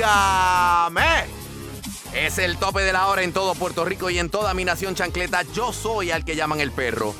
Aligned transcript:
¡Óigame! 0.00 1.26
Es 2.14 2.38
el 2.38 2.56
tope 2.56 2.80
de 2.80 2.92
la 2.92 3.08
hora 3.08 3.22
en 3.22 3.34
todo 3.34 3.54
Puerto 3.54 3.84
Rico 3.84 4.08
y 4.08 4.18
en 4.18 4.30
toda 4.30 4.54
mi 4.54 4.64
nación 4.64 4.94
chancleta. 4.94 5.42
Yo 5.52 5.74
soy 5.74 6.10
al 6.10 6.24
que 6.24 6.36
llaman 6.36 6.60
el 6.60 6.72
perro. 6.72 7.14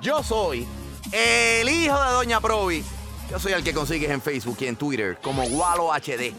Yo 0.00 0.24
soy 0.24 0.66
el 1.12 1.68
hijo 1.68 1.94
de 2.02 2.10
Doña 2.10 2.40
Provi. 2.40 2.82
Yo 3.30 3.38
soy 3.38 3.52
el 3.52 3.62
que 3.62 3.72
consigues 3.72 4.10
en 4.10 4.20
Facebook 4.20 4.56
y 4.60 4.66
en 4.66 4.74
Twitter 4.74 5.16
como 5.22 5.44
Walo 5.44 5.92
HD. 5.92 6.34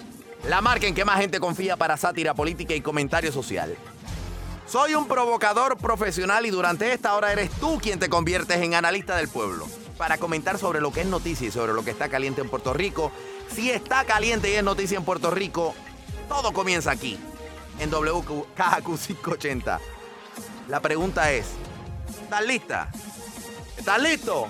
La 0.49 0.59
marca 0.59 0.85
en 0.85 0.95
que 0.95 1.05
más 1.05 1.21
gente 1.21 1.39
confía 1.39 1.77
para 1.77 1.95
sátira 1.95 2.33
política 2.33 2.75
y 2.75 2.81
comentario 2.81 3.31
social. 3.31 3.77
Soy 4.67 4.95
un 4.95 5.07
provocador 5.07 5.77
profesional 5.77 6.45
y 6.45 6.49
durante 6.49 6.91
esta 6.91 7.15
hora 7.15 7.31
eres 7.31 7.51
tú 7.51 7.79
quien 7.81 7.99
te 7.99 8.09
conviertes 8.09 8.57
en 8.57 8.73
analista 8.73 9.15
del 9.15 9.29
pueblo. 9.29 9.65
Para 9.97 10.17
comentar 10.17 10.57
sobre 10.57 10.81
lo 10.81 10.91
que 10.91 11.01
es 11.01 11.07
noticia 11.07 11.47
y 11.47 11.51
sobre 11.51 11.71
lo 11.71 11.85
que 11.85 11.91
está 11.91 12.09
caliente 12.09 12.41
en 12.41 12.49
Puerto 12.49 12.73
Rico. 12.73 13.13
Si 13.55 13.71
está 13.71 14.03
caliente 14.03 14.51
y 14.51 14.55
es 14.55 14.63
noticia 14.63 14.97
en 14.97 15.05
Puerto 15.05 15.31
Rico, 15.31 15.73
todo 16.27 16.51
comienza 16.53 16.91
aquí, 16.91 17.17
en 17.79 17.89
WKQ 17.89 18.55
580. 18.97 19.79
La 20.69 20.79
pregunta 20.79 21.31
es, 21.31 21.47
¿estás 22.23 22.45
lista? 22.45 22.89
¿Estás 23.77 24.01
listo? 24.01 24.47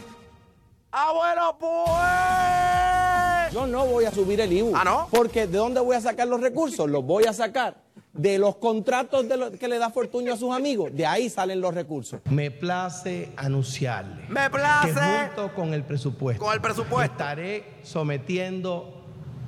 ¡Ah, 0.92 1.12
bueno, 1.14 1.58
pues! 1.60 3.54
Yo 3.54 3.68
no 3.68 3.86
voy 3.86 4.06
a 4.06 4.12
subir 4.12 4.40
el 4.42 4.52
IBU. 4.52 4.74
¿Ah, 4.76 4.84
no? 4.84 5.08
Porque 5.12 5.46
¿de 5.48 5.58
dónde 5.58 5.80
voy 5.82 5.96
a 5.96 6.02
sacar 6.02 6.28
los 6.28 6.40
recursos? 6.42 6.90
Los 6.90 7.04
voy 7.04 7.26
a 7.26 7.34
sacar 7.34 7.84
de 8.14 8.38
los 8.40 8.56
contratos 8.58 9.28
de 9.28 9.36
lo- 9.36 9.52
que 9.52 9.68
le 9.68 9.78
da 9.78 9.90
Fortuño 9.90 10.34
a 10.34 10.38
sus 10.38 10.56
amigos. 10.56 10.90
De 10.94 11.06
ahí 11.06 11.30
salen 11.30 11.60
los 11.60 11.74
recursos. 11.74 12.22
Me 12.30 12.50
place 12.50 13.34
anunciarle 13.36 14.26
Me 14.30 14.44
que 14.44 14.50
place 14.52 14.94
junto 14.94 15.54
con 15.54 15.74
el 15.74 15.84
presupuesto 15.84 16.42
con 16.44 16.54
el 16.54 16.62
presupuesto. 16.62 17.12
estaré 17.12 17.80
sometiendo 17.84 18.95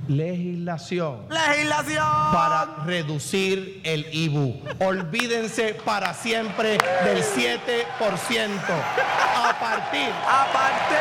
legislación 0.08 1.26
Legislación. 1.30 2.06
para 2.34 2.68
reducir 2.86 3.82
el 3.84 4.06
IBU. 4.14 4.62
Olvídense 4.80 5.74
para 5.86 6.14
siempre 6.14 6.78
del 7.04 7.24
7%. 7.24 7.86
A 9.36 9.60
partir, 9.60 10.10
A 10.28 10.48
partir. 10.54 10.98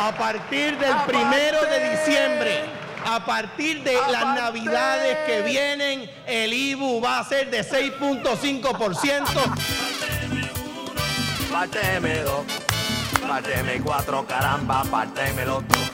a 0.00 0.12
partir 0.16 0.78
del 0.78 0.92
A 0.92 1.04
primero 1.06 1.60
de 1.62 1.66
partir. 1.68 1.98
diciembre, 1.98 2.64
a 3.06 3.24
partir 3.24 3.82
de 3.82 3.96
A 3.96 4.08
las 4.10 4.22
partir. 4.22 4.42
navidades 4.44 5.16
que 5.26 5.42
vienen, 5.42 6.10
el 6.26 6.52
IBU 6.52 7.00
va 7.00 7.18
a 7.20 7.24
ser 7.24 7.50
de 7.50 7.62
6.5%. 7.64 9.24
Párteme 11.50 12.18
dos. 12.22 12.44
Párteme 13.26 13.80
cuatro, 13.82 14.26
caramba, 14.26 14.84
pártemelo 14.90 15.62
dos. 15.68 15.90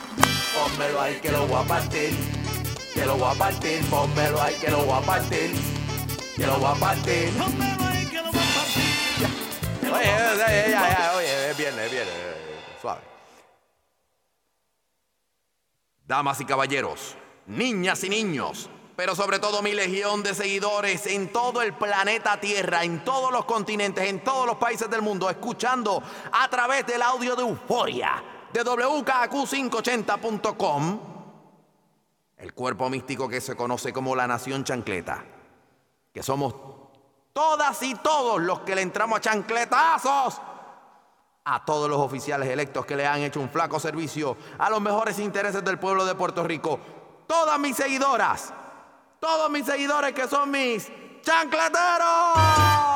Pónmelo 0.54 1.00
ahí 1.00 1.20
que 1.20 1.30
lo 1.30 1.46
voy 1.46 1.62
a 1.62 1.66
partir. 1.66 2.10
Que 2.94 3.04
lo 3.04 3.16
voy 3.16 3.34
a 3.34 3.38
partir, 3.38 3.84
pónmelo 3.90 4.40
ahí 4.40 4.54
que 4.54 4.70
lo 4.70 4.84
voy 4.84 4.98
a 4.98 5.00
partir. 5.00 5.50
Que 6.36 6.46
lo 6.46 6.58
voy 6.58 6.70
a 6.70 6.74
partir. 6.74 7.32
Oye, 9.82 10.12
oye, 10.12 10.70
ya, 10.70 10.98
ya, 10.98 11.12
oye, 11.16 11.50
es 11.50 11.56
viernes, 11.56 11.84
es 11.84 11.90
viernes, 11.92 12.14
suave. 12.80 13.00
Damas 16.06 16.40
y 16.40 16.44
caballeros, 16.44 17.16
niñas 17.46 18.02
y 18.04 18.08
niños, 18.08 18.68
pero 18.96 19.14
sobre 19.14 19.38
todo 19.38 19.62
mi 19.62 19.72
legión 19.72 20.22
de 20.22 20.34
seguidores 20.34 21.06
en 21.06 21.32
todo 21.32 21.62
el 21.62 21.74
planeta 21.74 22.40
Tierra, 22.40 22.84
en 22.84 23.04
todos 23.04 23.32
los 23.32 23.44
continentes, 23.44 24.08
en 24.08 24.22
todos 24.22 24.46
los 24.46 24.56
países 24.56 24.90
del 24.90 25.02
mundo, 25.02 25.30
escuchando 25.30 26.02
a 26.32 26.48
través 26.50 26.86
del 26.86 27.02
audio 27.02 27.36
de 27.36 27.42
Euforia, 27.42 28.22
de 28.54 28.64
WKQ580.com, 28.64 31.00
el 32.36 32.54
cuerpo 32.54 32.88
místico 32.88 33.28
que 33.28 33.40
se 33.40 33.56
conoce 33.56 33.92
como 33.92 34.14
la 34.14 34.28
Nación 34.28 34.62
Chancleta, 34.62 35.24
que 36.12 36.22
somos 36.22 36.54
todas 37.32 37.82
y 37.82 37.96
todos 37.96 38.40
los 38.40 38.60
que 38.60 38.76
le 38.76 38.82
entramos 38.82 39.18
a 39.18 39.22
chancletazos 39.22 40.40
a 41.46 41.62
todos 41.64 41.90
los 41.90 41.98
oficiales 41.98 42.48
electos 42.48 42.86
que 42.86 42.94
le 42.94 43.04
han 43.06 43.22
hecho 43.22 43.40
un 43.40 43.50
flaco 43.50 43.80
servicio 43.80 44.36
a 44.56 44.70
los 44.70 44.80
mejores 44.80 45.18
intereses 45.18 45.64
del 45.64 45.80
pueblo 45.80 46.06
de 46.06 46.14
Puerto 46.14 46.44
Rico. 46.44 46.78
Todas 47.26 47.58
mis 47.58 47.76
seguidoras, 47.76 48.52
todos 49.18 49.50
mis 49.50 49.66
seguidores 49.66 50.12
que 50.12 50.28
son 50.28 50.52
mis 50.52 50.88
chancleteros. 51.22 52.93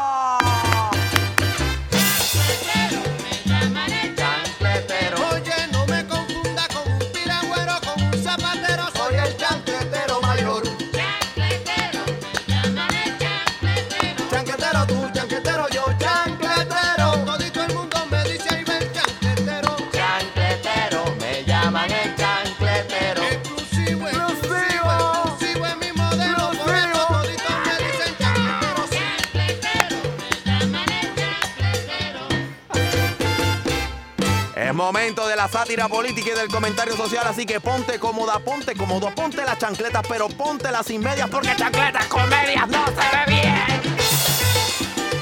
Sátira 35.69 35.89
política 35.89 36.31
y 36.31 36.35
del 36.35 36.49
comentario 36.49 36.97
social, 36.97 37.27
así 37.27 37.45
que 37.45 37.61
ponte 37.61 37.99
cómoda, 37.99 38.39
ponte 38.39 38.75
cómodo, 38.75 39.15
ponte 39.15 39.45
las 39.45 39.59
chancletas, 39.59 40.03
pero 40.09 40.27
pontelas 40.29 40.87
sin 40.87 41.03
medias, 41.03 41.29
porque 41.29 41.55
chancletas 41.55 42.07
con 42.07 42.27
medias 42.31 42.67
no 42.69 42.87
se 42.87 42.95
ve 42.95 43.25
bien. 43.27 43.83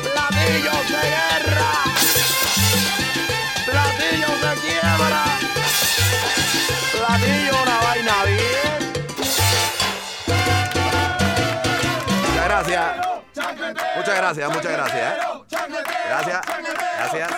Platillos 0.05 0.89
de 0.89 1.03
guerra, 1.11 1.73
platillos 3.67 4.41
de 4.41 4.55
quiebra, 4.61 5.25
platillo 6.93 7.63
una 7.65 7.79
vaina 7.79 8.25
bien. 8.25 8.95
Muchas 12.23 12.45
gracias. 12.45 12.85
Muchas 13.97 14.17
gracias, 14.17 14.49
muchas 14.51 14.73
gracias. 14.73 15.13
¿eh? 15.13 15.19
Gracias, 16.09 16.41
gracias, 16.99 17.31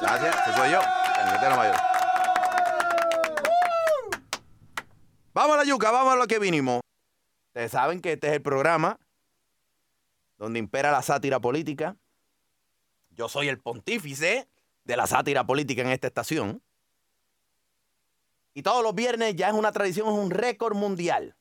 gracias. 0.00 0.36
Ese 0.46 0.56
soy 0.56 0.70
yo, 0.70 0.80
chancletero 1.16 1.56
mayor. 1.56 1.95
Vamos 5.36 5.52
a 5.52 5.58
la 5.58 5.64
yuca, 5.64 5.90
vamos 5.90 6.14
a 6.14 6.16
lo 6.16 6.26
que 6.26 6.38
vinimos. 6.38 6.80
Ustedes 7.48 7.70
saben 7.70 8.00
que 8.00 8.12
este 8.12 8.28
es 8.28 8.32
el 8.32 8.40
programa 8.40 8.98
donde 10.38 10.58
impera 10.58 10.90
la 10.90 11.02
sátira 11.02 11.40
política. 11.40 11.94
Yo 13.10 13.28
soy 13.28 13.48
el 13.48 13.58
pontífice 13.58 14.48
de 14.84 14.96
la 14.96 15.06
sátira 15.06 15.44
política 15.44 15.82
en 15.82 15.88
esta 15.88 16.06
estación. 16.06 16.62
Y 18.54 18.62
todos 18.62 18.82
los 18.82 18.94
viernes 18.94 19.36
ya 19.36 19.48
es 19.48 19.52
una 19.52 19.72
tradición, 19.72 20.08
es 20.08 20.14
un 20.14 20.30
récord 20.30 20.74
mundial. 20.74 21.36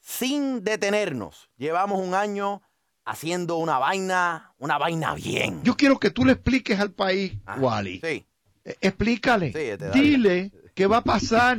Sin 0.00 0.64
detenernos. 0.64 1.50
Llevamos 1.58 2.00
un 2.00 2.14
año 2.14 2.62
haciendo 3.04 3.58
una 3.58 3.78
vaina, 3.78 4.54
una 4.56 4.78
vaina 4.78 5.14
bien. 5.14 5.62
Yo 5.62 5.76
quiero 5.76 6.00
que 6.00 6.08
tú 6.08 6.24
le 6.24 6.32
expliques 6.32 6.80
al 6.80 6.92
país, 6.92 7.34
Wally. 7.58 8.00
Sí. 8.00 8.26
Eh, 8.64 8.76
Explícale. 8.80 9.52
Sí, 9.52 9.58
este. 9.58 9.90
Dile 9.90 10.52
qué 10.74 10.86
va 10.86 10.96
a 10.96 11.04
pasar. 11.04 11.58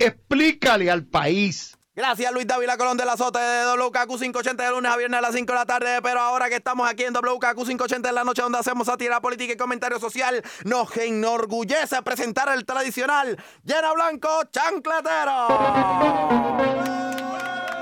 Explícale 0.00 0.90
al 0.90 1.04
país. 1.04 1.76
Gracias 1.94 2.32
Luis 2.32 2.46
Dávila 2.46 2.78
Colón 2.78 2.96
de 2.96 3.04
la 3.04 3.16
Sota 3.18 3.40
de 3.40 3.64
WKQ 3.78 4.08
580 4.18 4.64
de 4.64 4.70
lunes 4.70 4.90
a 4.90 4.96
viernes 4.96 5.18
a 5.18 5.20
las 5.20 5.34
5 5.34 5.52
de 5.52 5.58
la 5.58 5.66
tarde. 5.66 6.00
Pero 6.02 6.20
ahora 6.20 6.48
que 6.48 6.56
estamos 6.56 6.88
aquí 6.88 7.04
en 7.04 7.12
WKQ 7.12 7.54
580 7.56 8.08
en 8.08 8.14
la 8.14 8.24
noche 8.24 8.40
donde 8.40 8.58
hacemos 8.58 8.86
sátira 8.86 9.20
política 9.20 9.52
y 9.52 9.56
comentario 9.56 9.98
social, 10.00 10.42
nos 10.64 10.96
enorgullece 10.96 12.00
presentar 12.02 12.48
el 12.54 12.64
tradicional 12.64 13.36
Llena 13.64 13.92
Blanco 13.92 14.44
Chancletero. 14.50 15.48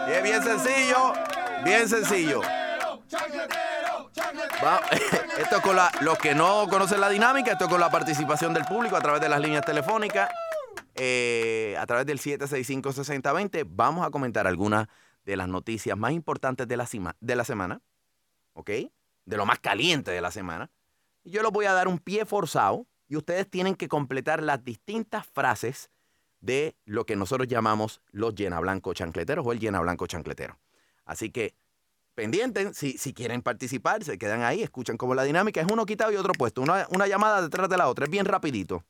Y 0.09 0.11
es 0.13 0.23
bien 0.25 0.43
sencillo, 0.43 1.13
bien 1.65 1.89
sencillo. 1.89 2.41
Va- 4.65 4.81
esto 5.39 5.57
es 5.57 5.63
con 5.63 5.77
la, 5.77 5.93
los 6.01 6.19
que 6.19 6.35
no 6.35 6.67
conocen 6.69 7.01
la 7.01 7.09
dinámica, 7.09 7.53
esto 7.53 7.67
es 7.67 7.71
con 7.71 7.79
la 7.81 7.91
participación 7.91 8.53
del 8.53 8.65
público 8.65 8.97
a 8.97 9.01
través 9.01 9.21
de 9.21 9.29
las 9.29 9.39
líneas 9.41 9.65
telefónicas. 9.65 10.29
Eh, 11.01 11.77
a 11.79 11.87
través 11.87 12.07
del 12.07 12.19
765-6020 12.19 13.65
vamos 13.69 14.07
a 14.07 14.11
comentar 14.11 14.47
algunas 14.47 14.89
de 15.25 15.37
las 15.37 15.49
noticias 15.49 15.97
más 15.97 16.13
importantes 16.13 16.67
de 16.67 16.77
la, 16.77 16.87
cima- 16.87 17.17
de 17.21 17.37
la 17.37 17.45
semana, 17.45 17.81
¿ok? 18.55 18.71
De 19.25 19.37
lo 19.37 19.47
más 19.47 19.59
caliente 19.61 20.11
de 20.11 20.21
la 20.21 20.31
semana. 20.31 20.71
Yo 21.25 21.43
les 21.43 21.53
voy 21.53 21.67
a 21.67 21.73
dar 21.73 21.89
un 21.89 21.99
pie 21.99 22.25
forzado 22.25 22.87
y 23.09 23.17
ustedes 23.17 23.49
tienen 23.49 23.75
que 23.75 23.89
completar 23.89 24.43
las 24.43 24.65
distintas 24.65 25.27
frases 25.27 25.91
de 26.41 26.77
lo 26.85 27.05
que 27.05 27.17
nosotros 27.17 27.49
llamamos 27.49 28.01
los 28.11 28.35
llena 28.35 28.61
blanco 28.61 28.95
chancleteros 28.95 29.45
o 29.47 29.53
el 29.53 29.59
llena 29.59 29.81
blanco 29.81 30.07
chancletero. 30.07 30.59
Así 31.05 31.31
que 31.31 31.55
pendientes, 32.15 32.77
si, 32.77 32.97
si 32.97 33.13
quieren 33.13 33.43
participar, 33.43 34.05
se 34.05 34.19
quedan 34.19 34.43
ahí, 34.43 34.63
escuchan 34.63 34.97
cómo 34.97 35.15
la 35.15 35.25
dinámica 35.25 35.61
es 35.61 35.67
uno 35.71 35.85
quitado 35.87 36.13
y 36.13 36.17
otro 36.17 36.33
puesto, 36.33 36.63
una, 36.63 36.87
una 36.91 37.07
llamada 37.07 37.43
detrás 37.43 37.69
de 37.69 37.77
la 37.77 37.89
otra, 37.89 38.05
es 38.07 38.11
bien 38.11 38.25
rapidito. 38.25 38.85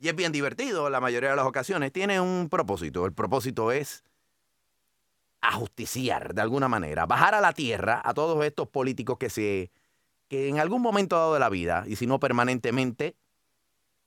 Y 0.00 0.08
es 0.08 0.16
bien 0.16 0.32
divertido 0.32 0.88
la 0.88 0.98
mayoría 0.98 1.30
de 1.30 1.36
las 1.36 1.46
ocasiones. 1.46 1.92
Tiene 1.92 2.20
un 2.20 2.48
propósito. 2.48 3.04
El 3.04 3.12
propósito 3.12 3.70
es 3.70 4.02
ajusticiar 5.42 6.34
de 6.34 6.42
alguna 6.42 6.68
manera, 6.68 7.06
bajar 7.06 7.34
a 7.34 7.40
la 7.40 7.52
tierra 7.52 8.00
a 8.04 8.12
todos 8.14 8.44
estos 8.44 8.68
políticos 8.68 9.18
que 9.18 9.30
se 9.30 9.70
que 10.28 10.48
en 10.48 10.60
algún 10.60 10.80
momento 10.80 11.16
dado 11.16 11.34
de 11.34 11.40
la 11.40 11.48
vida, 11.48 11.82
y 11.88 11.96
si 11.96 12.06
no 12.06 12.20
permanentemente, 12.20 13.16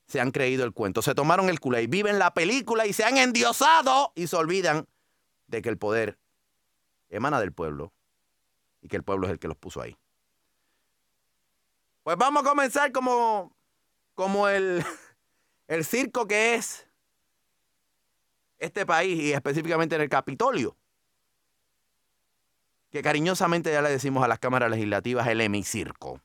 se 0.06 0.22
han 0.22 0.30
creído 0.30 0.64
el 0.64 0.72
cuento. 0.72 1.02
Se 1.02 1.14
tomaron 1.14 1.50
el 1.50 1.60
culé 1.60 1.82
y 1.82 1.86
viven 1.86 2.18
la 2.18 2.32
película 2.32 2.86
y 2.86 2.94
se 2.94 3.04
han 3.04 3.18
endiosado 3.18 4.12
y 4.14 4.26
se 4.26 4.36
olvidan 4.36 4.86
de 5.48 5.60
que 5.60 5.68
el 5.68 5.76
poder 5.76 6.18
emana 7.10 7.40
del 7.40 7.52
pueblo 7.52 7.92
y 8.80 8.88
que 8.88 8.96
el 8.96 9.02
pueblo 9.02 9.26
es 9.26 9.32
el 9.32 9.38
que 9.38 9.48
los 9.48 9.56
puso 9.58 9.82
ahí. 9.82 9.98
Pues 12.04 12.16
vamos 12.16 12.42
a 12.42 12.48
comenzar 12.48 12.90
como, 12.90 13.54
como 14.14 14.48
el, 14.48 14.82
el 15.74 15.84
circo 15.84 16.26
que 16.26 16.54
es 16.54 16.86
este 18.58 18.86
país 18.86 19.20
y 19.20 19.32
específicamente 19.32 19.96
en 19.96 20.02
el 20.02 20.08
Capitolio, 20.08 20.76
que 22.90 23.02
cariñosamente 23.02 23.72
ya 23.72 23.82
le 23.82 23.90
decimos 23.90 24.24
a 24.24 24.28
las 24.28 24.38
cámaras 24.38 24.70
legislativas 24.70 25.26
el 25.26 25.40
hemicirco. 25.40 26.20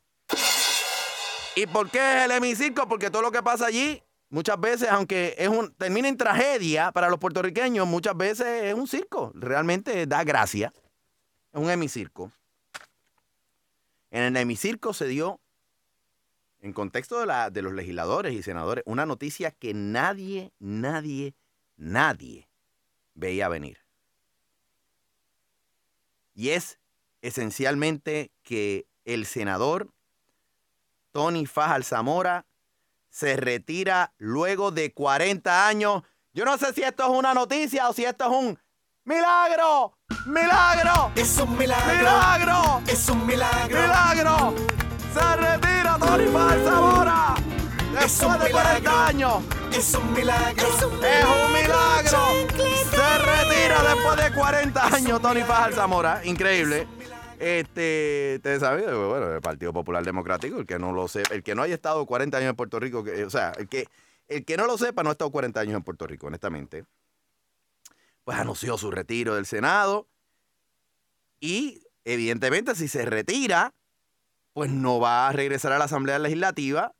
¿Y 1.55 1.65
por 1.67 1.89
qué 1.89 1.97
es 1.97 2.25
el 2.25 2.31
hemicirco? 2.31 2.87
Porque 2.87 3.09
todo 3.09 3.23
lo 3.23 3.31
que 3.31 3.41
pasa 3.41 3.65
allí, 3.65 4.01
muchas 4.29 4.59
veces, 4.59 4.87
aunque 4.89 5.35
es 5.37 5.49
un, 5.49 5.73
termina 5.73 6.07
en 6.07 6.15
tragedia 6.15 6.91
para 6.91 7.09
los 7.09 7.19
puertorriqueños, 7.19 7.87
muchas 7.87 8.15
veces 8.15 8.63
es 8.63 8.73
un 8.75 8.87
circo. 8.87 9.31
Realmente 9.33 10.05
da 10.05 10.23
gracia. 10.23 10.71
Es 11.51 11.59
un 11.59 11.69
hemicirco. 11.69 12.31
En 14.11 14.23
el 14.23 14.37
hemicirco 14.37 14.93
se 14.93 15.07
dio, 15.07 15.39
en 16.61 16.73
contexto 16.73 17.19
de, 17.19 17.25
la, 17.25 17.49
de 17.49 17.61
los 17.61 17.73
legisladores 17.73 18.33
y 18.33 18.43
senadores, 18.43 18.83
una 18.85 19.05
noticia 19.05 19.51
que 19.51 19.73
nadie, 19.73 20.51
nadie, 20.59 21.35
nadie 21.77 22.49
veía 23.13 23.47
venir. 23.47 23.79
Y 26.33 26.49
es 26.49 26.79
esencialmente 27.21 28.31
que 28.43 28.87
el 29.05 29.25
senador 29.25 29.89
Tony 31.11 31.45
Fajal 31.45 31.83
Zamora 31.83 32.45
se 33.09 33.35
retira 33.35 34.13
luego 34.17 34.71
de 34.71 34.93
40 34.93 35.67
años. 35.67 36.03
Yo 36.33 36.45
no 36.45 36.57
sé 36.57 36.73
si 36.73 36.83
esto 36.83 37.03
es 37.03 37.09
una 37.09 37.33
noticia 37.33 37.89
o 37.89 37.93
si 37.93 38.05
esto 38.05 38.25
es 38.25 38.31
un 38.31 38.59
milagro. 39.03 39.97
¡Milagro! 40.25 41.11
Es 41.15 41.37
un 41.37 41.57
milagro. 41.57 41.97
¡Milagro! 41.97 42.81
Es 42.87 43.09
un 43.09 43.25
milagro. 43.25 43.81
¡Milagro! 43.81 44.88
¡Se 45.13 45.35
retira 45.37 45.97
Tony 45.99 46.25
un 46.25 47.93
Después 47.99 48.39
de 48.39 48.51
40 48.51 48.79
milagro. 48.79 48.97
años. 48.99 49.43
Es 49.73 49.93
un 49.95 50.13
milagro. 50.13 50.67
¡Es 50.67 50.83
un 50.83 51.53
milagro! 51.53 52.19
Se 52.89 53.17
retira 53.17 53.83
después 53.95 54.23
de 54.23 54.33
40 54.35 54.95
años 54.95 55.21
Tony 55.21 55.41
Fajal 55.41 55.73
Zamora. 55.73 56.21
Increíble. 56.25 56.87
Este, 57.39 58.33
ustedes 58.37 58.59
saben, 58.59 58.85
bueno, 58.85 59.33
el 59.33 59.41
Partido 59.41 59.71
Popular 59.73 60.03
Democrático, 60.03 60.59
el 60.59 60.65
que 60.65 60.77
no 60.77 60.91
lo 60.91 61.07
sepa, 61.07 61.33
el 61.33 61.41
que 61.43 61.55
no 61.55 61.61
haya 61.63 61.73
estado 61.75 62.05
40 62.05 62.37
años 62.37 62.49
en 62.49 62.55
Puerto 62.55 62.79
Rico, 62.79 63.03
que- 63.03 63.23
o 63.23 63.29
sea, 63.29 63.51
el 63.57 63.69
que, 63.69 63.87
el 64.27 64.43
que 64.45 64.57
no 64.57 64.65
lo 64.67 64.77
sepa 64.77 65.03
no 65.03 65.09
ha 65.09 65.13
estado 65.13 65.31
40 65.31 65.59
años 65.61 65.75
en 65.75 65.83
Puerto 65.83 66.05
Rico, 66.05 66.27
honestamente. 66.27 66.83
Pues 68.25 68.37
anunció 68.37 68.77
su 68.77 68.91
retiro 68.91 69.35
del 69.35 69.45
Senado 69.45 70.07
y 71.39 71.81
evidentemente 72.03 72.75
si 72.75 72.87
se 72.89 73.05
retira, 73.05 73.73
pues 74.53 74.71
no 74.71 74.99
va 74.99 75.27
a 75.27 75.31
regresar 75.31 75.71
a 75.71 75.77
la 75.77 75.85
Asamblea 75.85 76.19
Legislativa, 76.19 76.93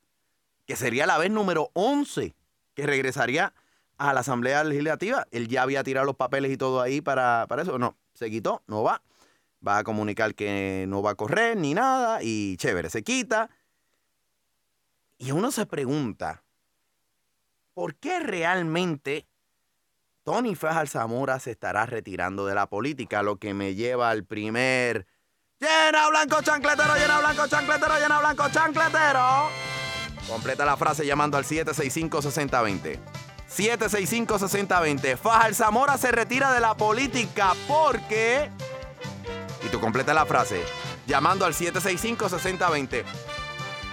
que 0.66 0.76
sería 0.76 1.06
la 1.06 1.18
vez 1.18 1.30
número 1.30 1.70
11 1.74 2.34
que 2.74 2.86
regresaría 2.86 3.52
a 3.98 4.14
la 4.14 4.20
Asamblea 4.20 4.64
Legislativa. 4.64 5.26
Él 5.30 5.48
ya 5.48 5.62
había 5.62 5.84
tirado 5.84 6.06
los 6.06 6.16
papeles 6.16 6.50
y 6.50 6.56
todo 6.56 6.80
ahí 6.80 7.00
para, 7.00 7.46
para 7.48 7.62
eso. 7.62 7.78
No, 7.78 7.96
se 8.14 8.30
quitó, 8.30 8.62
no 8.66 8.82
va. 8.82 9.02
Va 9.66 9.78
a 9.78 9.84
comunicar 9.84 10.34
que 10.34 10.86
no 10.88 11.02
va 11.02 11.10
a 11.10 11.14
correr 11.16 11.56
ni 11.56 11.74
nada 11.74 12.22
y 12.22 12.56
chévere, 12.56 12.88
se 12.88 13.02
quita. 13.02 13.50
Y 15.18 15.32
uno 15.32 15.50
se 15.50 15.66
pregunta, 15.66 16.42
¿por 17.74 17.94
qué 17.96 18.20
realmente 18.20 19.26
Tony 20.22 20.54
Fajal 20.54 20.88
Zamora 20.88 21.38
se 21.40 21.50
estará 21.50 21.84
retirando 21.84 22.46
de 22.46 22.54
la 22.54 22.70
política? 22.70 23.22
Lo 23.22 23.36
que 23.36 23.52
me 23.54 23.74
lleva 23.74 24.10
al 24.10 24.24
primer... 24.24 25.06
Llena 25.60 26.08
blanco 26.08 26.40
chancletero, 26.40 26.94
llena 26.94 27.18
blanco 27.18 27.46
chancletero, 27.46 27.98
llena 27.98 28.18
blanco 28.18 28.48
chancletero. 28.48 29.50
Completa 30.26 30.64
la 30.64 30.74
frase 30.74 31.04
llamando 31.04 31.36
al 31.36 31.44
765-6020. 31.44 32.98
765-6020. 33.54 35.18
Fajal 35.18 35.54
Zamora 35.54 35.98
se 35.98 36.12
retira 36.12 36.50
de 36.54 36.60
la 36.60 36.74
política 36.74 37.52
porque... 37.68 38.50
Y 39.62 39.68
tú 39.68 39.78
completa 39.80 40.14
la 40.14 40.24
frase 40.24 40.64
llamando 41.06 41.44
al 41.44 41.52
765-6020. 41.52 43.04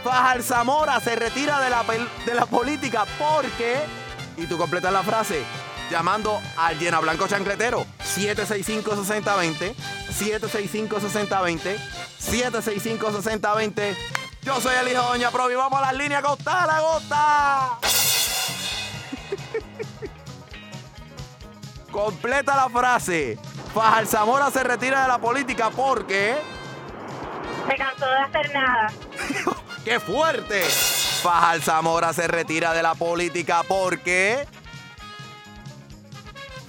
Fajal 0.05 0.43
Zamora 0.43 1.01
se 1.01 1.17
retira 1.17 1.59
de 1.59 1.69
la, 1.69 1.83
de 2.25 2.33
la 2.33 2.45
política 2.45 3.03
porque... 3.19 3.81
Y 4.37 4.45
tú 4.45 4.57
completas 4.57 4.93
la 4.93 5.03
frase 5.03 5.43
llamando 5.89 6.41
al 6.57 6.77
Llena 6.79 6.99
Blanco 6.99 7.27
Chancletero. 7.27 7.85
765-6020. 7.99 9.75
765-6020. 10.09 11.77
765-6020. 12.19 13.95
Yo 14.41 14.61
soy 14.61 14.75
el 14.75 14.87
hijo 14.87 15.01
de 15.01 15.07
Doña 15.07 15.31
Provi. 15.31 15.55
Vamos 15.55 15.79
a 15.79 15.81
las 15.81 15.95
líneas. 15.95 16.23
Costa 16.23 16.65
la 16.65 16.79
gota. 16.79 17.79
Completa 21.91 22.55
la 22.55 22.69
frase. 22.69 23.37
Fajal 23.73 24.07
Zamora 24.07 24.49
se 24.51 24.63
retira 24.63 25.01
de 25.01 25.07
la 25.07 25.19
política 25.19 25.69
porque... 25.69 26.37
Se 27.67 27.75
cansó 27.75 28.05
de 28.05 28.17
hacer 28.17 28.53
nada. 28.53 28.87
¡Qué 29.83 29.99
fuerte! 29.99 30.61
Fajal 31.21 31.61
Zamora 31.61 32.13
se 32.13 32.27
retira 32.27 32.73
de 32.73 32.81
la 32.81 32.95
política 32.95 33.63
porque... 33.67 34.47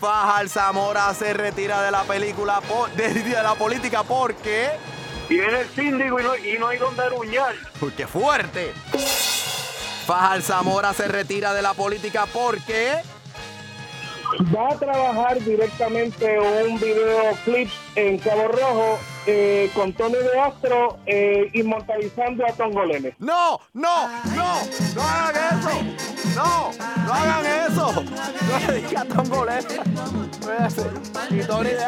Fajal 0.01 0.49
Zamora 0.49 1.13
se 1.13 1.33
retira 1.33 1.83
de 1.83 1.91
la 1.91 2.05
película 2.05 2.61
de, 2.97 3.09
de 3.09 3.43
la 3.43 3.55
política 3.55 4.05
porque... 4.05 4.71
Viene 5.29 5.61
el 5.61 5.69
síndico 5.71 6.21
y 6.21 6.23
no, 6.23 6.37
y 6.37 6.59
no 6.59 6.69
hay 6.69 6.79
donde 6.79 7.03
aruñar. 7.03 7.55
¡Qué 7.97 8.07
fuerte! 8.07 8.73
Fajal 10.07 10.43
Zamora 10.43 10.95
se 10.95 11.09
retira 11.09 11.53
de 11.53 11.63
la 11.63 11.75
política 11.75 12.27
porque... 12.33 13.03
Va 14.55 14.73
a 14.73 14.79
trabajar 14.79 15.41
directamente 15.41 16.39
un 16.39 16.79
videoclip 16.79 17.71
en 17.97 18.19
Cabo 18.19 18.49
Rojo 18.49 18.99
eh, 19.31 19.71
con 19.75 19.93
Tony 19.93 20.15
de 20.15 20.41
Astro 20.41 21.01
eh, 21.05 21.51
inmortalizando 21.53 22.47
a 22.47 22.53
Tongoleme. 22.53 23.15
¡No! 23.19 23.61
¡No! 23.75 24.09
¡No! 24.35 24.55
¡No 24.95 25.03
hagan 25.03 25.59
eso! 25.59 25.71
¡No! 26.35 26.71
¡No 27.05 27.13
hagan 27.13 27.47
eso! 27.71 27.93
¡No 27.93 28.73
le 28.73 28.81
digas 28.81 29.09
tongoleta! 29.09 29.83
Y 31.31 31.41
Tony 31.43 31.71
de. 31.71 31.85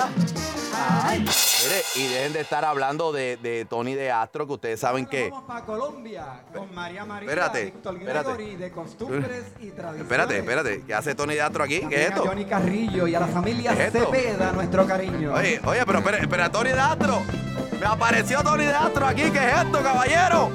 Mire, 1.62 1.82
y 1.96 2.12
dejen 2.12 2.32
de 2.32 2.40
estar 2.40 2.64
hablando 2.64 3.12
de, 3.12 3.36
de 3.36 3.66
Tony 3.66 3.94
de 3.94 4.10
Astro, 4.10 4.46
que 4.46 4.54
ustedes 4.54 4.80
saben 4.80 5.04
que... 5.06 5.28
Vamos 5.30 5.44
para 5.46 5.64
Colombia 5.64 6.42
con 6.54 6.74
María 6.74 7.04
María 7.04 7.28
Espérate, 7.28 7.64
Víctor 7.66 7.96
espérate. 7.96 8.32
Gregory 8.32 8.56
de 8.56 8.70
costumbres 8.72 9.44
y 9.60 9.70
tradiciones. 9.70 10.00
Espérate, 10.00 10.38
espérate. 10.38 10.82
¿Qué 10.86 10.94
hace 10.94 11.14
Tony 11.14 11.34
de 11.34 11.42
Astro 11.42 11.64
aquí? 11.64 11.80
¿Qué 11.80 11.84
es 11.84 11.88
También 11.90 12.00
a 12.00 12.14
esto? 12.14 12.24
Johnny 12.26 12.44
Carrillo 12.46 13.06
y 13.06 13.14
a 13.14 13.20
la 13.20 13.26
familia 13.26 13.74
¿Qué 13.74 13.86
es 13.86 13.94
esto? 13.94 14.10
Cepeda, 14.10 14.52
nuestro 14.52 14.86
cariño. 14.86 15.34
Oye, 15.34 15.60
oye, 15.64 15.82
pero 15.84 15.98
espera, 15.98 16.18
espera, 16.18 16.50
Tony 16.50 16.70
de 16.70 16.80
Astro. 16.80 17.22
Me 17.78 17.86
apareció 17.86 18.42
Tony 18.42 18.64
de 18.64 18.74
Astro 18.74 19.06
aquí. 19.06 19.30
¿Qué 19.30 19.48
es 19.48 19.54
esto, 19.54 19.82
caballero? 19.82 20.50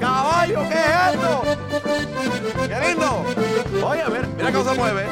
Caballo, 0.00 0.60
¿qué 0.68 0.74
es 0.74 1.14
esto? 1.14 1.42
¡Qué 2.68 2.88
lindo! 2.88 3.24
Oye, 3.86 4.02
mira, 4.08 4.28
mira 4.36 4.52
cómo 4.52 4.70
se 4.70 4.78
mueve. 4.78 5.06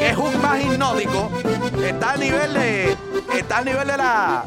Es 0.00 0.16
un 0.16 0.42
más 0.42 0.60
hipnótico. 0.60 1.30
Está 1.82 2.10
al 2.12 2.20
nivel 2.20 2.54
de. 2.54 2.96
Está 3.34 3.58
al 3.58 3.64
nivel 3.64 3.86
de 3.86 3.96
la. 3.96 4.44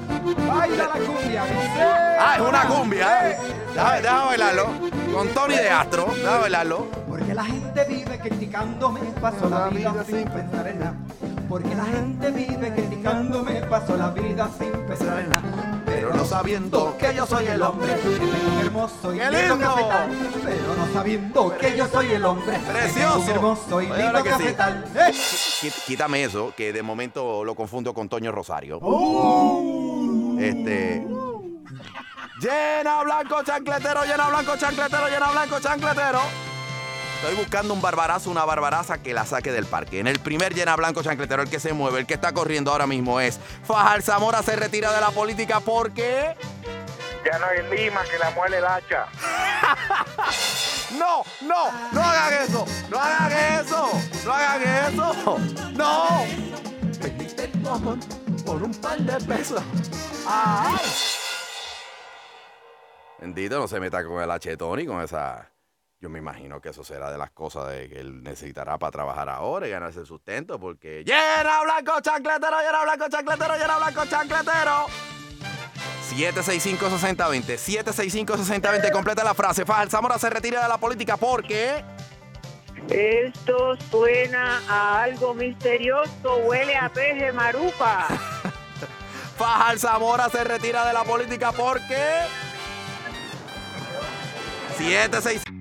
Baila 0.48 0.88
la 0.88 1.06
cumbia, 1.06 1.44
dice. 1.46 1.84
Ah, 2.20 2.36
es 2.36 2.42
una 2.42 2.68
cumbia. 2.68 3.30
¿eh? 3.30 3.38
Déjame, 3.74 4.02
déjame 4.02 4.26
bailarlo. 4.26 4.66
Con 5.14 5.28
Tony 5.30 5.56
de 5.56 5.70
Astro. 5.70 6.14
Déjame 6.16 6.40
bailarlo. 6.40 6.88
Porque 7.08 7.22
Porque 7.22 7.34
la 7.36 7.46
gente 7.46 7.86
vive 7.86 8.20
criticándome, 8.20 9.00
paso 9.22 9.50
la 9.50 9.70
vida 9.70 10.04
sin 10.06 10.26
pensar 10.26 10.68
en 10.68 10.80
nada. 10.80 10.96
Porque 11.48 11.76
la 11.76 11.86
gente 11.86 12.32
vive 12.32 12.74
criticándome, 12.74 13.62
paso 13.70 13.96
la 13.96 14.10
vida 14.10 14.50
sin 14.58 14.72
pensar 14.88 15.20
en 15.20 15.30
nada. 15.30 15.71
Pero 15.94 16.14
no 16.14 16.26
sabiendo 16.26 16.98
que 16.98 17.14
yo 17.14 17.26
soy 17.26 17.48
el 17.48 17.62
hombre, 17.62 17.94
hermoso 18.64 19.14
y 19.14 19.20
¡Qué 19.20 19.32
lindo 19.32 19.60
cafetal. 19.60 20.10
Pero 20.44 20.76
no 20.76 20.94
sabiendo 20.94 21.58
que 21.58 21.78
yo 21.78 21.88
soy 21.88 22.12
el 22.12 22.26
hombre, 22.26 22.58
¡Precioso! 22.60 23.32
hermoso 23.32 23.82
y 23.82 23.88
lindo 23.88 24.18
sí. 24.24 24.30
cafetal. 24.30 24.86
¡Eh! 24.96 25.12
Quí- 25.62 25.72
Quítame 25.86 26.24
eso, 26.24 26.54
que 26.56 26.74
de 26.74 26.82
momento 26.84 27.44
lo 27.44 27.56
confundo 27.56 27.94
con 27.94 28.08
Toño 28.10 28.32
Rosario. 28.32 28.80
Este. 30.40 31.06
Llena 32.42 33.04
blanco 33.04 33.44
chancletero, 33.44 34.04
llena 34.04 34.28
blanco 34.30 34.58
chancletero, 34.58 35.08
llena 35.08 35.30
blanco 35.32 35.60
chancletero. 35.60 36.20
Estoy 37.22 37.36
buscando 37.36 37.76
un 37.76 37.84
barbarazo, 37.84 38.32
una 38.32 38.46
barbaraza 38.46 38.98
que 38.98 39.14
la 39.14 39.28
saque 39.28 39.52
del 39.52 39.68
parque. 39.68 40.00
En 40.00 40.08
el 40.08 40.18
primer 40.18 40.56
llena 40.56 40.76
blanco 40.76 41.04
chancletero, 41.04 41.44
el 41.44 41.52
que 41.52 41.60
se 41.60 41.72
mueve, 41.72 42.00
el 42.00 42.08
que 42.08 42.16
está 42.16 42.34
corriendo 42.34 42.72
ahora 42.72 42.88
mismo 42.88 43.20
es 43.20 43.40
Fajar 43.64 44.02
Zamora 44.02 44.42
se 44.42 44.56
retira 44.56 44.92
de 44.92 45.00
la 45.00 45.12
política 45.12 45.60
porque. 45.60 46.36
Ya 47.24 47.38
no 47.38 47.46
hay 47.46 47.78
lima 47.78 48.02
que 48.10 48.18
la 48.18 48.32
muele 48.32 48.58
el 48.58 48.66
hacha. 48.66 49.06
No, 50.98 51.24
no, 51.42 51.72
no 51.94 52.02
hagan 52.04 52.44
eso, 52.44 52.66
no 52.90 53.00
hagan 53.00 53.32
eso, 53.32 53.90
no 54.26 54.34
hagan 54.34 54.62
eso, 54.64 55.38
no. 55.74 56.26
Vendiste 57.00 57.46
el 57.46 57.52
por 58.44 58.62
un 58.62 58.74
par 58.74 58.98
de 58.98 59.26
pesos. 59.26 59.62
Ay. 60.28 60.76
Bendito, 63.20 63.60
no 63.60 63.68
se 63.70 63.80
meta 63.80 64.04
con 64.04 64.22
el 64.22 64.30
achetón 64.32 64.82
y 64.82 64.86
con 64.86 65.02
esa. 65.02 65.50
Yo 66.02 66.10
me 66.10 66.18
imagino 66.18 66.60
que 66.60 66.70
eso 66.70 66.84
será 66.84 67.12
de 67.12 67.18
las 67.20 67.30
cosas 67.30 67.70
de 67.70 67.88
que 67.88 68.00
él 68.00 68.24
necesitará 68.24 68.80
para 68.80 68.90
trabajar 68.90 69.30
ahora 69.30 69.68
y 69.68 69.70
ganarse 69.70 70.00
el 70.00 70.08
sustento, 70.08 70.60
porque. 70.60 71.04
¡Llena 71.06 71.62
blanco 71.64 72.02
chancletero, 72.02 72.58
llena 72.60 72.82
blanco 72.82 73.06
chancletero, 73.08 73.54
llena 73.56 73.78
blanco 73.78 74.06
chancletero! 74.08 74.88
765-6020, 76.10 77.86
765-6020, 78.26 78.92
completa 78.92 79.24
la 79.24 79.36
frase. 79.36 79.64
Fajar 79.64 79.92
Zamora 79.92 80.18
se 80.18 80.32
retira 80.32 80.64
de 80.64 80.70
la 80.70 80.80
política 80.80 81.18
porque. 81.18 81.86
Esto 82.90 83.78
suena 83.92 84.60
a 84.68 85.04
algo 85.04 85.36
misterioso, 85.36 86.38
huele 86.46 86.76
a 86.78 86.90
peje 86.90 87.32
marupa. 87.32 88.08
Fajar 89.38 89.78
Zamora 89.78 90.30
se 90.30 90.44
retira 90.44 90.84
de 90.84 90.94
la 90.94 91.04
política 91.04 91.52
porque. 91.52 92.22
76. 94.80 95.61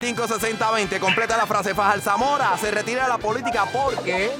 56020, 0.00 0.98
completa 0.98 1.36
la 1.36 1.46
frase. 1.46 1.74
Fajar 1.74 2.00
Zamora 2.00 2.56
se 2.56 2.70
retira 2.70 3.02
de 3.02 3.10
la 3.10 3.18
política 3.18 3.66
porque. 3.70 4.30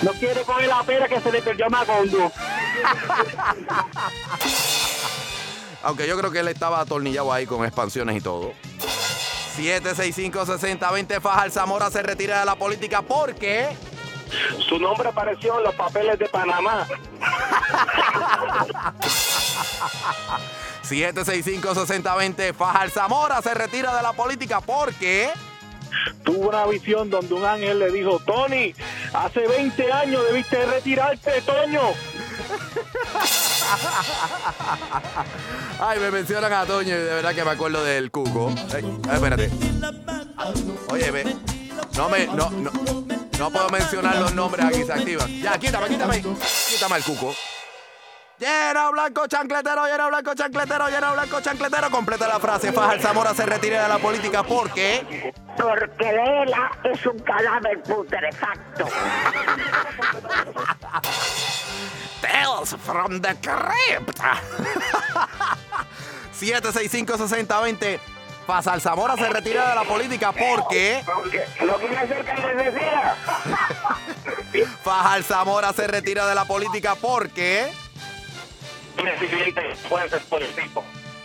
No 0.00 0.12
quiere 0.12 0.40
coger 0.40 0.68
la 0.68 0.82
pera 0.82 1.06
que 1.06 1.20
se 1.20 1.30
le 1.30 1.42
perdió 1.42 1.66
a 1.66 1.68
Macondo. 1.68 2.32
Aunque 5.82 6.08
yo 6.08 6.16
creo 6.16 6.30
que 6.30 6.38
él 6.38 6.48
estaba 6.48 6.80
atornillado 6.80 7.30
ahí 7.30 7.44
con 7.44 7.62
expansiones 7.62 8.16
y 8.16 8.22
todo. 8.22 8.54
765-6020, 9.58 11.20
Fajar 11.20 11.50
Zamora 11.50 11.90
se 11.90 12.02
retira 12.02 12.40
de 12.40 12.46
la 12.46 12.56
política 12.56 13.02
porque. 13.02 13.68
Su 14.66 14.78
nombre 14.78 15.10
apareció 15.10 15.58
en 15.58 15.64
los 15.64 15.74
papeles 15.74 16.18
de 16.18 16.26
Panamá. 16.30 16.86
765-6020, 20.84 22.54
Fajar 22.54 22.90
Zamora 22.90 23.40
se 23.42 23.54
retira 23.54 23.96
de 23.96 24.02
la 24.02 24.12
política 24.12 24.60
porque. 24.60 25.30
Tuvo 26.24 26.48
una 26.48 26.66
visión 26.66 27.08
donde 27.08 27.34
un 27.34 27.44
ángel 27.44 27.78
le 27.78 27.90
dijo, 27.90 28.18
Tony, 28.20 28.74
hace 29.12 29.46
20 29.46 29.92
años 29.92 30.22
debiste 30.28 30.64
retirarte, 30.66 31.40
Toño. 31.42 31.82
Ay, 35.80 35.98
me 36.00 36.10
mencionan 36.10 36.52
a 36.52 36.66
Toño 36.66 36.94
y 36.94 36.98
de 36.98 37.14
verdad 37.14 37.34
que 37.34 37.44
me 37.44 37.50
acuerdo 37.50 37.84
del 37.84 38.10
cuco. 38.10 38.52
Ay, 38.74 38.84
espérate. 39.12 39.50
Oye, 40.88 41.10
ve. 41.10 41.36
No 41.96 42.08
me. 42.08 42.26
No, 42.26 42.50
no, 42.50 42.70
no 43.38 43.50
puedo 43.50 43.68
mencionar 43.70 44.16
los 44.16 44.34
nombres 44.34 44.64
aquí, 44.64 44.84
se 44.84 44.92
activan. 44.92 45.28
Ya, 45.40 45.58
quítame, 45.58 45.88
quítame. 45.88 46.22
Quítame 46.68 46.96
el 46.96 47.04
cuco. 47.04 47.34
Llena 48.44 48.90
blanco 48.90 49.26
chancletero, 49.26 49.86
llena 49.86 50.06
blanco 50.08 50.34
chancletero, 50.34 50.88
llena 50.88 51.12
blanco 51.12 51.40
chancletero. 51.40 51.90
Completa 51.90 52.28
la 52.28 52.38
frase. 52.38 52.72
Fajar 52.72 53.00
Zamora 53.00 53.32
se 53.32 53.46
retira 53.46 53.84
de 53.84 53.88
la 53.88 53.98
política 53.98 54.42
porque. 54.42 55.32
Porque 55.56 56.12
Lela 56.12 56.70
es 56.84 57.06
un 57.06 57.18
cadáver 57.20 57.82
putrefacto. 57.82 58.86
Tales 62.20 62.76
from 62.84 63.22
the 63.22 63.34
Crypt. 63.36 64.20
765-6020. 66.38 67.98
Fajar 68.46 68.78
Zamora 68.78 69.16
se 69.16 69.26
retira 69.30 69.70
de 69.70 69.74
la 69.74 69.84
política 69.84 70.32
porque. 70.32 71.02
Porque 71.06 71.46
no 71.64 71.76
quiere 71.76 72.08
ser 72.08 72.22
que. 74.52 74.66
Fajar 74.82 75.22
Zamora 75.22 75.72
se 75.72 75.86
retira 75.86 76.26
de 76.26 76.34
la 76.34 76.44
política 76.44 76.94
porque. 76.94 77.83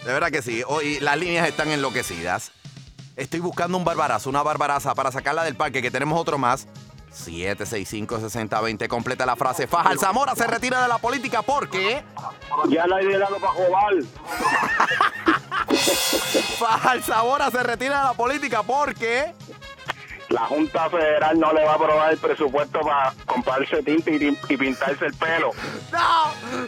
De 0.05 0.13
verdad 0.13 0.31
que 0.31 0.41
sí. 0.41 0.63
Hoy 0.65 0.99
las 0.99 1.17
líneas 1.17 1.47
están 1.47 1.69
enloquecidas. 1.69 2.51
Estoy 3.15 3.41
buscando 3.41 3.77
un 3.77 3.83
barbarazo, 3.83 4.29
una 4.29 4.43
barbaraza 4.43 4.95
para 4.95 5.11
sacarla 5.11 5.43
del 5.43 5.55
parque, 5.55 5.81
que 5.81 5.91
tenemos 5.91 6.19
otro 6.19 6.37
más. 6.37 6.67
765-6020. 7.13 8.87
Completa 8.87 9.25
la 9.25 9.35
frase. 9.35 9.67
Fajar 9.67 9.97
Zamora 9.97 10.35
se 10.35 10.47
retira 10.47 10.81
de 10.81 10.87
la 10.87 10.99
política 10.99 11.41
porque. 11.41 12.03
Ya 12.69 12.87
la 12.87 12.99
he 12.99 13.03
liderado 13.05 13.37
para 13.37 13.53
jugar. 13.53 13.93
Fajar 16.59 17.01
Zamora 17.01 17.51
se 17.51 17.61
retira 17.63 17.97
de 17.99 18.03
la 18.05 18.13
política 18.13 18.63
porque. 18.63 19.33
La 20.29 20.45
Junta 20.45 20.89
Federal 20.89 21.39
no 21.39 21.51
le 21.53 21.65
va 21.65 21.71
a 21.71 21.75
aprobar 21.75 22.11
el 22.13 22.19
presupuesto 22.19 22.81
para 22.81 23.11
comprarse 23.25 23.81
tinta 23.81 24.11
y, 24.11 24.37
y 24.47 24.57
pintarse 24.57 25.07
el 25.07 25.13
pelo. 25.15 25.51
¡No! 25.91 26.25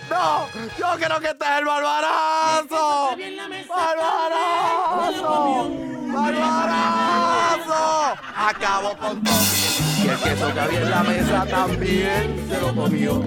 ¡No! 0.10 0.48
¡Yo 0.80 0.88
creo 0.98 1.20
que 1.20 1.28
este 1.28 1.46
es 1.46 1.52
el 1.60 1.66
barbarazo! 1.66 3.16
¡Barbarazo! 3.70 5.70
¡Barbarazo! 6.12 8.16
Acabó 8.36 8.98
con 8.98 9.24
todo. 9.24 9.36
Y 10.04 10.08
el 10.08 10.18
queso 10.18 10.52
que 10.54 10.60
había 10.60 10.82
en 10.82 10.90
la 10.90 11.04
mesa 11.04 11.46
también 11.46 12.48
se 12.50 12.60
lo 12.60 12.74
comió. 12.76 13.22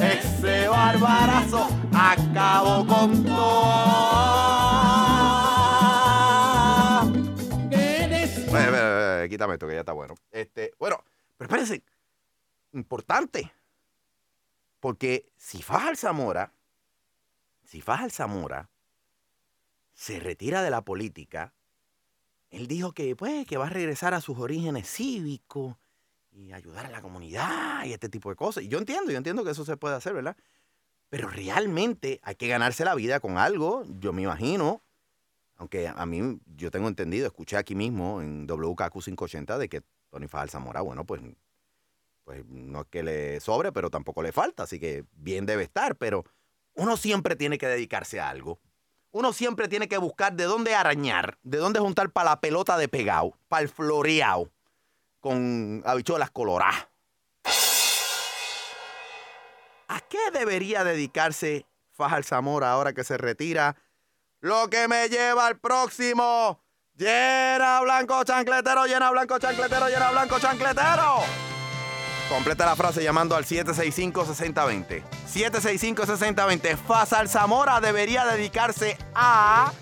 Ese 0.00 0.66
barbarazo 0.68 1.68
acabó 1.94 2.84
con 2.84 3.24
todo. 3.24 4.67
Quítame 9.28 9.54
esto 9.54 9.66
que 9.66 9.74
ya 9.74 9.80
está 9.80 9.92
bueno. 9.92 10.14
Este, 10.30 10.72
bueno, 10.78 11.02
pero 11.36 11.48
espérense. 11.48 11.82
Importante. 12.72 13.52
Porque 14.80 15.30
si 15.36 15.62
Fajar 15.62 15.96
Zamora, 15.96 16.52
si 17.64 17.80
Fajar 17.80 18.10
Zamora 18.10 18.68
se 19.94 20.20
retira 20.20 20.62
de 20.62 20.70
la 20.70 20.82
política, 20.82 21.52
él 22.50 22.66
dijo 22.66 22.92
que, 22.92 23.16
pues, 23.16 23.46
que 23.46 23.56
va 23.56 23.66
a 23.66 23.70
regresar 23.70 24.14
a 24.14 24.20
sus 24.20 24.38
orígenes 24.38 24.88
cívicos 24.88 25.76
y 26.32 26.52
ayudar 26.52 26.86
a 26.86 26.90
la 26.90 27.02
comunidad 27.02 27.84
y 27.84 27.92
este 27.92 28.08
tipo 28.08 28.30
de 28.30 28.36
cosas. 28.36 28.62
Y 28.62 28.68
yo 28.68 28.78
entiendo, 28.78 29.10
yo 29.10 29.18
entiendo 29.18 29.44
que 29.44 29.50
eso 29.50 29.64
se 29.64 29.76
puede 29.76 29.96
hacer, 29.96 30.14
¿verdad? 30.14 30.36
Pero 31.10 31.28
realmente 31.28 32.20
hay 32.22 32.36
que 32.36 32.48
ganarse 32.48 32.84
la 32.84 32.94
vida 32.94 33.20
con 33.20 33.38
algo, 33.38 33.84
yo 33.98 34.12
me 34.12 34.22
imagino. 34.22 34.82
Aunque 35.58 35.88
a 35.88 36.06
mí, 36.06 36.40
yo 36.56 36.70
tengo 36.70 36.88
entendido, 36.88 37.26
escuché 37.26 37.56
aquí 37.56 37.74
mismo 37.74 38.22
en 38.22 38.46
WKQ 38.46 38.92
580 38.92 39.58
de 39.58 39.68
que 39.68 39.82
Tony 40.10 40.28
Fajar 40.28 40.48
Zamora, 40.48 40.80
bueno, 40.80 41.04
pues 41.04 41.20
pues 42.28 42.44
no 42.46 42.82
es 42.82 42.86
que 42.88 43.02
le 43.02 43.40
sobre, 43.40 43.72
pero 43.72 43.88
tampoco 43.88 44.22
le 44.22 44.32
falta, 44.32 44.64
así 44.64 44.78
que 44.78 45.06
bien 45.12 45.46
debe 45.46 45.62
estar, 45.62 45.96
pero 45.96 46.26
uno 46.74 46.98
siempre 46.98 47.36
tiene 47.36 47.56
que 47.56 47.66
dedicarse 47.66 48.20
a 48.20 48.28
algo. 48.28 48.60
uno 49.12 49.32
siempre 49.32 49.66
tiene 49.66 49.88
que 49.88 49.96
buscar 49.96 50.34
de 50.34 50.44
dónde 50.44 50.74
arañar, 50.74 51.38
de 51.42 51.56
dónde 51.56 51.80
juntar 51.80 52.10
para 52.10 52.32
la 52.32 52.40
pelota 52.42 52.76
de 52.76 52.86
pegado, 52.86 53.32
para 53.48 53.62
el 53.62 53.70
floreado, 53.70 54.52
con 55.20 55.82
habichuelas 55.86 56.30
coloradas. 56.30 56.86
¿A 59.88 60.00
qué 60.10 60.30
debería 60.30 60.84
dedicarse 60.84 61.64
Fajar 61.92 62.24
Zamora 62.24 62.72
ahora 62.72 62.92
que 62.92 63.04
se 63.04 63.16
retira? 63.16 63.74
Lo 64.40 64.70
que 64.70 64.86
me 64.86 65.08
lleva 65.08 65.46
al 65.46 65.58
próximo. 65.58 66.62
Llena 66.94 67.80
blanco 67.80 68.22
chancletero, 68.22 68.86
llena 68.86 69.10
blanco 69.10 69.36
chancletero, 69.38 69.88
llena 69.88 70.12
blanco 70.12 70.38
chancletero. 70.38 71.22
Completa 72.28 72.64
la 72.64 72.76
frase 72.76 73.02
llamando 73.02 73.34
al 73.34 73.44
765-6020. 73.44 75.02
765-6020. 75.32 76.76
Fasal 76.76 77.28
Zamora 77.28 77.80
debería 77.80 78.26
dedicarse 78.26 78.96
a... 79.12 79.72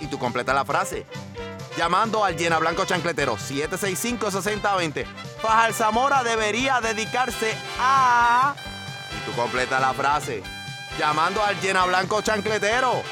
Y 0.00 0.06
tú 0.06 0.18
completa 0.18 0.54
la 0.54 0.64
frase. 0.64 1.04
Llamando 1.76 2.24
al 2.24 2.36
llena 2.36 2.60
blanco 2.60 2.84
chancletero. 2.84 3.36
765-6020. 3.36 5.04
Fasal 5.42 5.74
Zamora 5.74 6.22
debería 6.22 6.80
dedicarse 6.80 7.56
a... 7.80 8.54
Y 9.10 9.28
tú 9.28 9.36
completa 9.36 9.80
la 9.80 9.92
frase. 9.94 10.44
Llamando 10.96 11.42
al 11.42 11.60
llena 11.60 11.84
blanco 11.86 12.22
chancletero. 12.22 13.02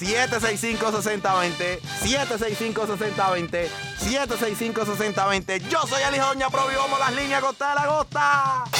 765-6020, 0.00 1.80
765-6020, 1.80 3.68
765-6020. 3.98 5.58
Yo 5.68 5.82
soy 5.86 6.02
el 6.02 6.14
hijo 6.14 6.26
de 6.26 6.34
Doña 6.34 6.50
Provi, 6.50 6.74
vamos 6.76 7.00
las 7.00 7.12
líneas 7.14 7.42
costa 7.42 7.70
de 7.70 7.74
la 7.74 7.86
costa. 7.86 8.64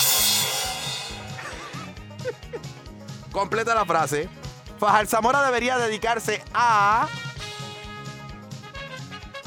Completa 3.33 3.75
la 3.75 3.85
frase. 3.85 4.29
Fajar 4.79 5.09
Zamora 5.09 5.43
debería 5.43 5.77
dedicarse 5.79 6.45
a... 6.55 7.09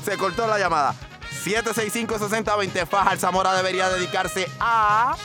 Se 0.03 0.17
cortó 0.17 0.45
la 0.47 0.59
llamada. 0.59 0.93
765-6020. 1.45 2.85
Fajar 2.85 3.17
Zamora 3.17 3.53
debería 3.53 3.87
dedicarse 3.89 4.49
a... 4.59 5.15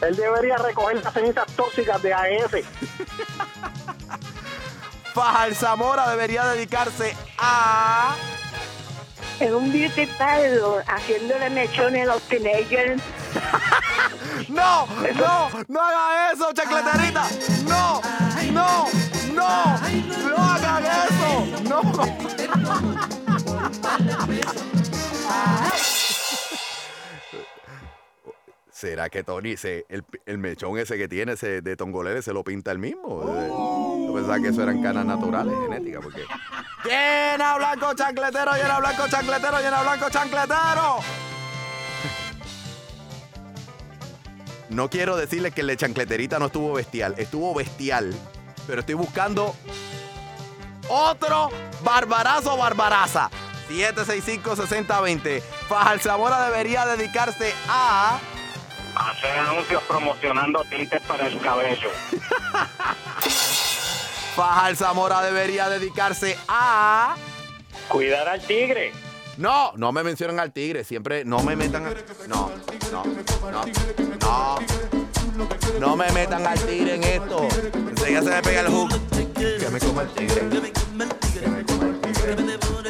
Él 0.00 0.16
debería 0.16 0.56
recoger 0.56 1.00
las 1.02 1.14
cenizas 1.14 1.46
tóxicas 1.54 2.02
de 2.02 2.12
AF. 2.12 2.54
Fajar 5.12 5.54
Zamora 5.54 6.08
debería 6.10 6.44
dedicarse 6.46 7.14
a... 7.38 8.14
En 9.40 9.54
un 9.54 9.72
beauty 9.72 10.06
parlor 10.18 10.84
haciéndole 10.86 11.50
mechones 11.50 12.08
a 12.08 12.14
los 12.14 12.22
teenagers. 12.22 13.02
¡No! 14.48 14.86
¡No! 14.86 15.50
¡No 15.68 15.80
haga 15.80 16.32
eso, 16.32 16.52
chacleterita! 16.54 17.26
¡No! 17.66 18.00
¡No! 18.52 18.88
¡No! 19.34 19.78
¡No 20.28 20.36
hagan 20.36 20.84
eso! 20.84 21.46
¡No! 21.68 21.82
¿Será 28.82 29.08
que 29.10 29.22
Tony, 29.22 29.56
se, 29.56 29.86
el, 29.88 30.04
el 30.26 30.38
mechón 30.38 30.76
ese 30.76 30.98
que 30.98 31.06
tiene 31.06 31.34
ese 31.34 31.62
de 31.62 31.76
tongolele, 31.76 32.20
se 32.20 32.32
lo 32.32 32.42
pinta 32.42 32.72
él 32.72 32.80
mismo? 32.80 33.22
Yo 34.08 34.12
pensaba 34.12 34.40
que 34.40 34.48
eso 34.48 34.60
eran 34.60 34.82
canas 34.82 35.06
naturales, 35.06 35.54
genéticas, 35.62 36.02
porque... 36.02 36.24
¡Llena 36.84 37.58
blanco 37.58 37.94
chancletero, 37.94 38.54
llena 38.54 38.80
blanco 38.80 39.06
chancletero, 39.06 39.60
llena 39.60 39.82
blanco 39.82 40.10
chancletero! 40.10 40.96
No 44.70 44.90
quiero 44.90 45.16
decirle 45.16 45.52
que 45.52 45.60
el 45.60 45.68
de 45.68 45.76
chancleterita 45.76 46.40
no 46.40 46.46
estuvo 46.46 46.72
bestial, 46.72 47.14
estuvo 47.18 47.54
bestial. 47.54 48.12
Pero 48.66 48.80
estoy 48.80 48.96
buscando 48.96 49.54
otro 50.88 51.50
barbarazo 51.84 52.56
barbaraza. 52.56 53.30
765-6020. 53.70 55.40
Fajar 55.68 56.00
Zamora 56.00 56.44
debería 56.46 56.84
dedicarse 56.84 57.54
a... 57.68 58.18
Hacer 59.10 59.38
anuncios 59.38 59.82
promocionando 59.84 60.64
tintes 60.70 61.00
para 61.02 61.26
el 61.26 61.38
cabello. 61.40 61.90
Fajar 64.36 64.76
Zamora 64.76 65.20
debería 65.22 65.68
dedicarse 65.68 66.38
a... 66.48 67.16
Cuidar 67.88 68.28
al 68.28 68.40
tigre. 68.40 68.92
No, 69.36 69.72
no 69.76 69.92
me 69.92 70.02
mencionen 70.02 70.40
al 70.40 70.52
tigre. 70.52 70.84
Siempre 70.84 71.24
no 71.24 71.42
me 71.42 71.54
metan. 71.56 71.86
a- 71.86 71.90
No, 72.28 72.50
no, 72.90 73.04
no, 73.50 73.64
no. 74.20 74.58
No 75.80 75.96
me 75.96 76.10
metan 76.12 76.46
al 76.46 76.58
tigre 76.60 76.94
en 76.94 77.04
esto. 77.04 77.48
Enseguida 77.90 78.22
se 78.22 78.30
me 78.30 78.42
pega 78.42 78.60
el 78.60 78.68
hook. 78.68 78.90
Que 79.34 79.68
me 79.70 79.78
coma 79.80 80.02
el 80.02 80.08
tigre. 80.10 80.48
Que 80.48 80.60
me 80.60 80.72
coma 81.64 81.84
el 81.88 82.00
tigre. 82.00 82.81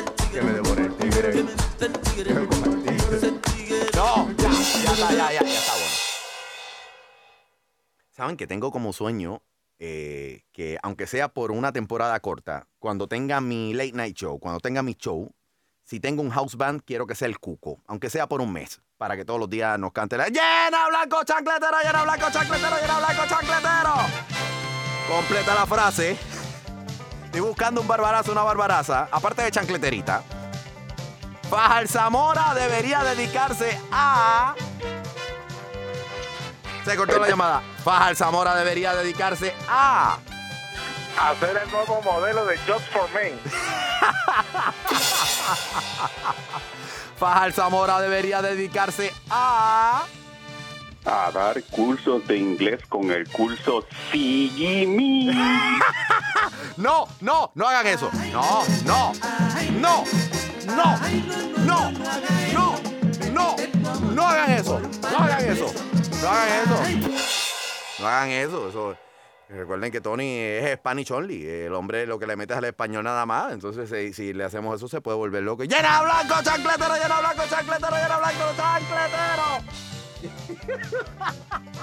Saben 8.12 8.36
que 8.36 8.46
tengo 8.46 8.70
como 8.70 8.92
sueño 8.92 9.42
eh, 9.78 10.44
que, 10.52 10.78
aunque 10.82 11.06
sea 11.06 11.28
por 11.28 11.50
una 11.50 11.72
temporada 11.72 12.20
corta, 12.20 12.68
cuando 12.78 13.08
tenga 13.08 13.40
mi 13.40 13.72
late 13.72 13.92
night 13.92 14.16
show, 14.16 14.38
cuando 14.38 14.60
tenga 14.60 14.82
mi 14.82 14.94
show, 14.94 15.34
si 15.82 15.98
tengo 15.98 16.20
un 16.20 16.28
house 16.28 16.56
band, 16.56 16.82
quiero 16.84 17.06
que 17.06 17.14
sea 17.14 17.26
el 17.26 17.38
cuco, 17.38 17.82
aunque 17.86 18.10
sea 18.10 18.28
por 18.28 18.42
un 18.42 18.52
mes, 18.52 18.82
para 18.98 19.16
que 19.16 19.24
todos 19.24 19.40
los 19.40 19.48
días 19.48 19.78
nos 19.78 19.92
cante 19.92 20.18
la 20.18 20.26
llena 20.26 20.88
blanco 20.90 21.24
chancletero, 21.24 21.78
llena 21.82 22.02
blanco 22.02 22.30
chancletero, 22.30 22.76
llena 22.82 22.98
blanco 22.98 23.22
chancletero. 23.26 23.94
Completa 25.08 25.54
la 25.54 25.66
frase. 25.66 26.16
Estoy 27.24 27.40
buscando 27.40 27.80
un 27.80 27.88
barbarazo, 27.88 28.30
una 28.30 28.42
barbaraza, 28.42 29.08
aparte 29.10 29.40
de 29.40 29.50
chancleterita. 29.50 30.22
Fajar 31.48 31.88
Zamora 31.88 32.52
debería 32.54 33.02
dedicarse 33.04 33.80
a. 33.90 34.54
Se 36.84 36.96
cortó 36.96 37.18
la 37.18 37.28
llamada. 37.28 37.62
Fajar 37.84 38.16
Zamora 38.16 38.54
debería 38.56 38.94
dedicarse 38.94 39.54
a. 39.68 40.18
Hacer 41.18 41.60
el 41.64 41.70
nuevo 41.70 42.00
modelo 42.02 42.44
de 42.46 42.56
Just 42.58 42.90
for 42.92 43.08
Men. 43.12 43.38
Fajar 47.18 47.52
Zamora 47.52 48.00
debería 48.00 48.42
dedicarse 48.42 49.12
a. 49.30 50.04
a 51.04 51.30
dar 51.32 51.62
cursos 51.64 52.26
de 52.26 52.38
inglés 52.38 52.80
con 52.88 53.10
el 53.10 53.28
curso 53.28 53.86
Sigimi. 54.10 55.30
No, 56.78 57.06
no, 57.20 57.52
no 57.54 57.68
hagan 57.68 57.86
eso. 57.86 58.10
No, 58.32 58.64
no, 58.86 59.12
no, 59.78 60.04
no, 60.64 60.96
no, 61.66 61.92
no, 62.52 62.76
no, 63.30 63.56
no 64.14 64.26
hagan 64.26 64.50
eso. 64.52 64.80
No 64.80 65.18
hagan 65.18 65.44
eso. 65.44 65.66
No 66.22 66.28
hagan 66.28 66.62
eso. 66.62 66.76
No 67.98 68.06
hagan 68.06 68.28
eso. 68.30 68.68
eso. 68.68 68.96
Recuerden 69.48 69.90
que 69.90 70.00
Tony 70.00 70.38
es 70.38 70.76
Spanish 70.76 71.10
only. 71.10 71.44
El 71.46 71.74
hombre 71.74 72.06
lo 72.06 72.18
que 72.18 72.26
le 72.28 72.36
metes 72.36 72.56
al 72.56 72.64
español 72.64 73.02
nada 73.02 73.26
más. 73.26 73.52
Entonces, 73.52 73.90
si, 73.90 74.12
si 74.14 74.32
le 74.32 74.44
hacemos 74.44 74.76
eso, 74.76 74.86
se 74.86 75.00
puede 75.00 75.16
volver 75.16 75.42
loco. 75.42 75.64
¡Llena 75.64 76.00
blanco, 76.02 76.34
chancletero! 76.42 76.94
¡Llena 76.94 77.18
blanco, 77.20 77.42
chancletero! 77.50 77.96
¡Llena 77.96 78.18
blanco, 78.18 78.44
chancletero! 78.56 79.42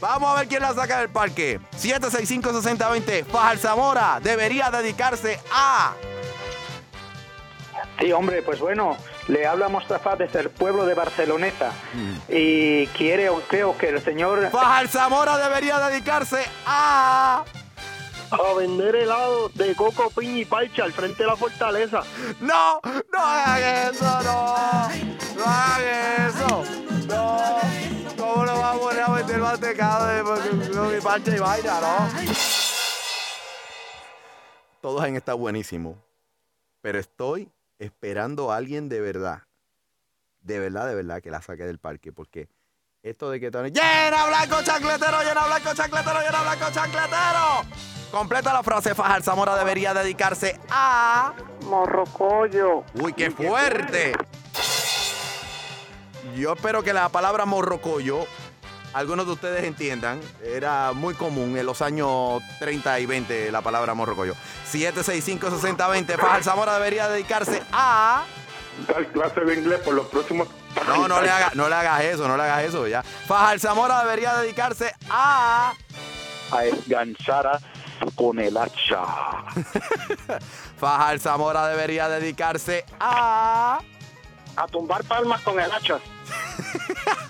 Vamos 0.00 0.30
a 0.30 0.38
ver 0.38 0.48
quién 0.48 0.62
la 0.62 0.74
saca 0.74 1.00
del 1.00 1.10
parque. 1.10 1.60
765-6020. 1.76 3.24
Fajar 3.26 3.58
Zamora 3.58 4.18
debería 4.22 4.70
dedicarse 4.70 5.38
a. 5.52 5.94
Sí, 8.00 8.12
hombre, 8.12 8.42
pues 8.42 8.60
bueno, 8.60 8.96
le 9.28 9.46
habla 9.46 9.68
Mostafa 9.68 10.16
desde 10.16 10.40
el 10.40 10.50
pueblo 10.50 10.84
de 10.86 10.94
Barceloneta 10.94 11.72
y 12.28 12.86
quiere, 12.88 13.30
creo 13.48 13.76
que 13.76 13.88
el 13.88 14.02
señor... 14.02 14.50
Fajar 14.50 14.88
Zamora 14.88 15.36
debería 15.38 15.78
dedicarse 15.88 16.44
a... 16.66 17.44
A 18.28 18.54
vender 18.54 18.96
helado 18.96 19.50
de 19.50 19.76
coco, 19.76 20.10
piña 20.10 20.38
y 20.38 20.44
parcha 20.44 20.82
al 20.82 20.92
frente 20.92 21.22
de 21.22 21.28
la 21.28 21.36
fortaleza. 21.36 22.02
No, 22.40 22.80
no 23.12 23.18
hagan 23.20 23.94
eso, 23.94 24.22
no. 24.24 24.88
No 25.36 25.44
hagan 25.44 26.26
eso. 26.28 26.64
No. 27.06 27.60
¿Cómo 28.18 28.44
lo 28.44 28.58
vamos 28.58 28.82
a 28.82 28.88
poner 28.88 29.02
a 29.02 29.10
vender 29.10 29.38
mantecado 29.38 30.06
de 30.08 30.22
con 30.72 30.92
mi 30.92 31.00
parcha 31.00 31.36
y 31.36 31.38
vaina, 31.38 31.80
no? 31.80 32.08
Todos 34.80 35.04
han 35.04 35.14
estado 35.14 35.38
buenísimos. 35.38 35.96
Pero 36.80 36.98
estoy 36.98 37.48
esperando 37.78 38.52
a 38.52 38.56
alguien 38.56 38.88
de 38.88 39.00
verdad. 39.00 39.42
De 40.40 40.58
verdad, 40.58 40.86
de 40.86 40.94
verdad, 40.94 41.20
que 41.20 41.30
la 41.30 41.42
saque 41.42 41.64
del 41.64 41.78
parque. 41.78 42.12
Porque 42.12 42.48
esto 43.02 43.30
de 43.30 43.40
que 43.40 43.50
Tony. 43.50 43.70
¡Llena 43.70 44.26
blanco 44.26 44.62
chancletero! 44.62 45.22
¡Llena 45.22 45.46
blanco 45.46 45.74
chancletero! 45.74 46.20
¡Llena 46.20 46.42
blanco 46.42 46.66
chancletero! 46.72 47.86
Completa 48.10 48.52
la 48.52 48.62
frase. 48.62 48.94
Fajar 48.94 49.22
Zamora 49.22 49.56
debería 49.56 49.92
dedicarse 49.92 50.58
a. 50.70 51.34
Morrocollo. 51.62 52.84
¡Uy, 52.94 53.12
qué 53.12 53.30
fuerte! 53.30 54.12
Yo 56.34 56.52
espero 56.52 56.82
que 56.82 56.92
la 56.92 57.08
palabra 57.08 57.46
morrocoyo 57.46 58.26
algunos 58.94 59.26
de 59.26 59.32
ustedes 59.32 59.64
entiendan, 59.64 60.20
era 60.42 60.92
muy 60.92 61.14
común 61.14 61.56
en 61.58 61.66
los 61.66 61.82
años 61.82 62.42
30 62.58 63.00
y 63.00 63.06
20 63.06 63.50
la 63.52 63.60
palabra 63.62 63.94
morrocoyo. 63.94 64.34
765-6020. 64.72 66.16
Fajar 66.18 66.42
Zamora 66.44 66.74
debería 66.74 67.08
dedicarse 67.08 67.62
a. 67.72 68.24
Dar 68.88 69.06
clase 69.12 69.40
de 69.40 69.54
inglés 69.54 69.80
por 69.80 69.94
los 69.94 70.06
próximos. 70.06 70.48
No, 70.86 71.08
no 71.08 71.22
le, 71.22 71.30
haga- 71.30 71.52
no 71.54 71.68
le 71.68 71.74
hagas 71.74 72.02
eso, 72.04 72.28
no 72.28 72.36
le 72.36 72.42
hagas 72.42 72.64
eso 72.64 72.86
ya. 72.86 73.02
Fajar 73.02 73.58
Zamora 73.58 74.00
debería 74.04 74.34
dedicarse 74.36 74.92
a. 75.10 75.72
A 76.52 76.64
esganchar 76.64 77.46
a- 77.46 77.60
con 78.14 78.38
el 78.38 78.56
hacha. 78.56 79.00
Fajar 80.78 81.18
Zamora 81.18 81.66
debería 81.68 82.08
dedicarse 82.08 82.84
a. 83.00 83.78
A 84.56 84.66
tumbar 84.68 85.04
palmas 85.04 85.40
con 85.42 85.58
el 85.60 85.70
hacha. 85.72 85.98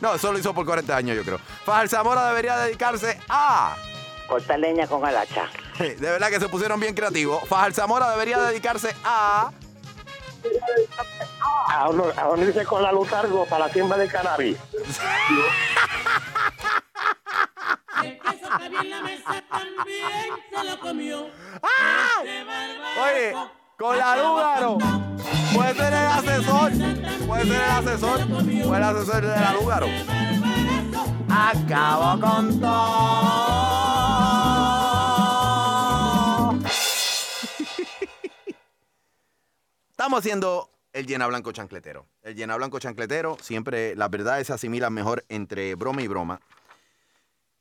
No, 0.00 0.14
eso 0.14 0.32
lo 0.32 0.38
hizo 0.38 0.54
por 0.54 0.64
40 0.64 0.96
años, 0.96 1.16
yo 1.16 1.24
creo. 1.24 1.38
Fajar 1.64 1.88
Zamora 1.88 2.26
debería 2.28 2.56
dedicarse 2.56 3.18
a. 3.28 3.76
Corta 4.26 4.56
leña 4.56 4.86
con 4.86 5.06
el 5.06 5.16
hacha. 5.16 5.48
De 5.78 5.94
verdad 5.96 6.28
que 6.30 6.40
se 6.40 6.48
pusieron 6.48 6.80
bien 6.80 6.94
creativos. 6.94 7.46
Fajar 7.48 7.72
Zamora 7.72 8.10
debería 8.10 8.38
dedicarse 8.38 8.94
a. 9.04 9.50
A, 11.68 11.88
unirse 12.30 12.64
con 12.64 12.82
la 12.82 12.92
Lutargo 12.92 13.44
para 13.46 13.66
la 13.66 13.72
siembra 13.72 13.98
de 13.98 14.08
cannabis. 14.08 14.56
Oye, 23.02 23.34
con 23.78 23.98
la 23.98 24.16
Lúgaro. 24.16 24.78
Puede 25.54 25.74
ser 25.74 25.92
el 25.92 26.06
asesor. 26.06 26.72
Puede 27.26 27.44
ser 27.44 27.54
el 27.54 27.70
asesor. 27.70 28.20
Fue 28.66 28.76
el 28.76 28.82
asesor 28.82 29.22
de 29.22 29.28
la 29.28 29.52
Lúgaro. 29.52 29.86
Acabo 31.28 32.20
con 32.20 32.60
todo. 32.60 33.50
Estamos 39.90 40.20
haciendo 40.20 40.70
el 40.92 41.06
llena 41.06 41.26
blanco 41.26 41.52
chancletero. 41.52 42.06
El 42.22 42.34
llena 42.34 42.56
blanco 42.56 42.78
chancletero, 42.78 43.36
siempre 43.40 43.94
las 43.96 44.10
verdades 44.10 44.46
se 44.46 44.52
asimilan 44.52 44.92
mejor 44.92 45.24
entre 45.28 45.74
broma 45.74 46.02
y 46.02 46.08
broma. 46.08 46.40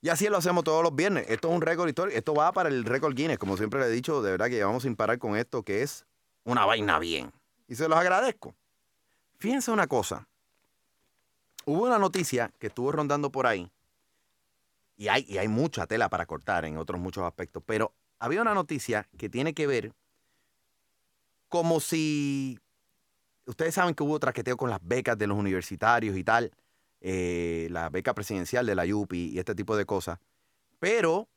Y 0.02 0.10
así 0.10 0.30
lo 0.30 0.38
hacemos 0.38 0.64
todos 0.64 0.82
los 0.82 0.96
viernes. 0.96 1.26
Esto 1.28 1.50
es 1.50 1.56
un 1.56 1.62
récord 1.62 1.90
histórico. 1.90 2.18
Esto 2.18 2.34
va 2.34 2.52
para 2.54 2.70
el 2.70 2.86
récord 2.86 3.14
Guinness. 3.14 3.38
Como 3.38 3.58
siempre 3.58 3.82
le 3.82 3.88
he 3.88 3.90
dicho, 3.90 4.22
de 4.22 4.32
verdad 4.32 4.46
que 4.46 4.56
llevamos 4.56 4.84
sin 4.84 4.96
parar 4.96 5.20
con 5.20 5.36
esto, 5.36 5.64
que 5.64 5.82
es 5.84 6.06
una 6.46 6.66
vaina 6.66 7.00
bien. 7.00 7.32
Y 7.70 7.76
se 7.76 7.88
los 7.88 7.98
agradezco. 7.98 8.56
Fíjense 9.38 9.72
una 9.72 9.88
cosa. 9.88 10.28
Hubo 11.66 11.86
una 11.86 12.00
noticia 12.00 12.52
que 12.60 12.68
estuvo 12.68 12.92
rondando 12.92 13.32
por 13.32 13.46
ahí. 13.46 13.72
Y 14.98 15.08
hay, 15.08 15.24
y 15.30 15.38
hay 15.38 15.48
mucha 15.48 15.86
tela 15.86 16.10
para 16.10 16.26
cortar 16.26 16.66
en 16.66 16.78
otros 16.78 17.00
muchos 17.00 17.24
aspectos. 17.24 17.64
Pero 17.66 17.94
había 18.18 18.42
una 18.42 18.56
noticia 18.56 19.08
que 19.18 19.30
tiene 19.30 19.54
que 19.54 19.68
ver 19.68 19.94
como 21.48 21.80
si... 21.80 22.60
Ustedes 23.46 23.76
saben 23.76 23.96
que 23.96 24.04
hubo 24.04 24.20
traqueteo 24.20 24.58
con 24.58 24.70
las 24.70 24.80
becas 24.82 25.18
de 25.18 25.28
los 25.28 25.38
universitarios 25.38 26.18
y 26.18 26.24
tal 26.24 26.52
eh, 27.02 27.68
la 27.72 27.90
beca 27.90 28.14
presidencial 28.14 28.66
de 28.66 28.76
la 28.76 28.84
UPI 28.84 29.30
y 29.30 29.40
este 29.40 29.56
tipo 29.56 29.78
de 29.78 29.86
cosas. 29.86 30.20
Pero 30.80 31.28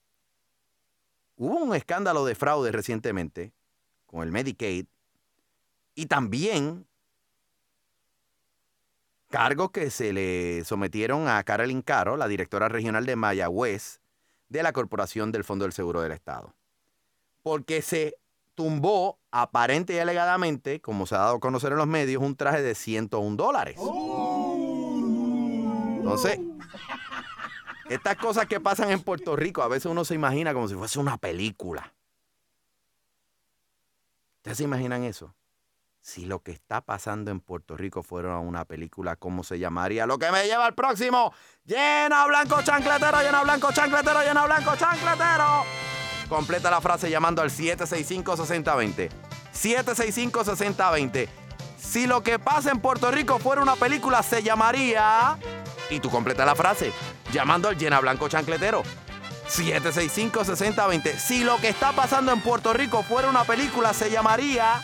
hubo 1.37 1.59
un 1.59 1.75
escándalo 1.75 2.25
de 2.25 2.35
fraude 2.35 2.73
recientemente 2.73 3.53
con 4.07 4.23
el 4.23 4.33
Medicaid 4.33 4.87
y 5.95 6.07
también 6.07 6.87
cargos 9.29 9.71
que 9.71 9.91
se 9.91 10.13
le 10.13 10.65
sometieron 10.65 11.27
a 11.27 11.43
Carolyn 11.43 11.83
Caro, 11.83 12.17
la 12.17 12.29
directora 12.29 12.69
regional 12.69 13.07
de 13.07 13.17
Mayagüez 13.17 14.01
de 14.49 14.63
la 14.63 14.73
Corporación 14.73 15.33
del 15.33 15.45
Fondo 15.45 15.65
del 15.65 15.73
Seguro 15.73 16.03
del 16.03 16.13
Estado. 16.13 16.55
Porque 17.43 17.83
se 17.83 18.17
tumbó 18.55 19.19
aparente 19.31 19.95
y 19.95 19.99
alegadamente, 19.99 20.81
como 20.81 21.07
se 21.07 21.15
ha 21.15 21.19
dado 21.19 21.37
a 21.37 21.41
conocer 21.41 21.73
en 21.73 21.79
los 21.79 21.87
medios, 21.87 22.23
un 22.23 22.37
traje 22.37 22.61
de 22.63 22.75
101 22.75 23.37
dólares. 23.37 23.77
Entonces, 25.99 26.39
estas 27.89 28.17
cosas 28.17 28.47
que 28.47 28.61
pasan 28.61 28.91
en 28.91 29.03
Puerto 29.03 29.35
Rico, 29.35 29.63
a 29.63 29.69
veces 29.69 29.87
uno 29.87 30.05
se 30.05 30.15
imagina 30.15 30.53
como 30.53 30.69
si 30.69 30.75
fuese 30.75 30.99
una 30.99 31.17
película. 31.17 31.93
¿Ustedes 34.37 34.59
se 34.59 34.65
imaginan 34.65 35.05
eso? 35.05 35.35
Si 36.03 36.27
lo 36.27 36.41
que 36.41 36.51
está 36.51 36.81
pasando 36.81 37.31
en 37.31 37.39
Puerto 37.39 37.77
Rico 37.77 38.03
fuera 38.03 38.37
una 38.39 38.65
película, 38.65 39.15
¿cómo 39.15 39.45
se 39.45 39.61
llamaría? 39.61 40.05
Lo 40.05 40.19
que 40.19 40.33
me 40.33 40.45
lleva 40.47 40.67
al 40.67 40.75
próximo. 40.75 41.33
Llena 41.65 42.27
blanco 42.27 42.61
chancletero, 42.61 43.23
llena 43.23 43.45
blanco 43.45 43.71
chancletero, 43.73 44.21
llena 44.21 44.45
blanco 44.45 44.75
chancletero. 44.75 45.63
Completa 46.29 46.73
la 46.73 46.81
frase 46.81 47.09
llamando 47.09 47.41
al 47.41 47.51
765-6020. 47.51 49.11
765-6020. 49.55 51.29
Si 51.79 52.09
lo 52.09 52.25
que 52.25 52.41
pasa 52.41 52.73
en 52.73 52.81
Puerto 52.81 53.13
Rico 53.13 53.39
fuera 53.39 53.63
una 53.63 53.77
película, 53.77 54.25
se 54.25 54.43
llamaría... 54.43 55.39
Y 55.89 56.01
tú 56.01 56.11
completa 56.11 56.45
la 56.45 56.57
frase 56.57 56.93
llamando 57.33 57.69
al 57.69 57.79
llena 57.79 58.01
blanco 58.01 58.29
chancletero. 58.29 58.83
765-6020. 59.49 61.17
Si 61.17 61.45
lo 61.45 61.59
que 61.59 61.69
está 61.69 61.93
pasando 61.93 62.33
en 62.33 62.41
Puerto 62.41 62.73
Rico 62.73 63.05
fuera 63.05 63.31
una 63.31 63.45
película, 63.45 63.95
se 63.95 64.11
llamaría... 64.11 64.83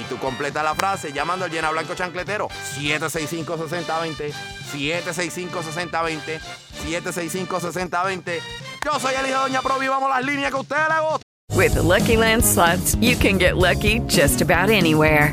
Y 0.00 0.04
tú 0.04 0.18
completa 0.18 0.62
la 0.62 0.74
frase 0.74 1.12
llamando 1.12 1.44
al 1.44 1.50
llena 1.50 1.70
blanco 1.70 1.94
chancletero. 1.94 2.48
765-6020. 2.78 4.32
765-6020. 4.72 6.40
765-6020. 6.86 8.40
Yo 8.84 8.98
soy 8.98 9.14
el 9.14 9.28
hijo 9.28 9.38
de 9.38 9.42
Doña 9.48 9.62
Provi. 9.62 9.88
Vamos 9.88 10.10
a 10.10 10.20
las 10.20 10.26
líneas 10.26 10.50
que 10.50 10.56
a 10.56 10.60
ustedes 10.60 10.88
les 10.88 11.00
gustan. 11.00 11.22
With 11.54 11.74
the 11.74 11.82
Lucky 11.82 12.16
Land 12.16 12.42
slots, 12.42 12.96
you 12.96 13.14
can 13.14 13.38
get 13.38 13.56
lucky 13.56 14.00
just 14.08 14.40
about 14.40 14.70
anywhere. 14.70 15.32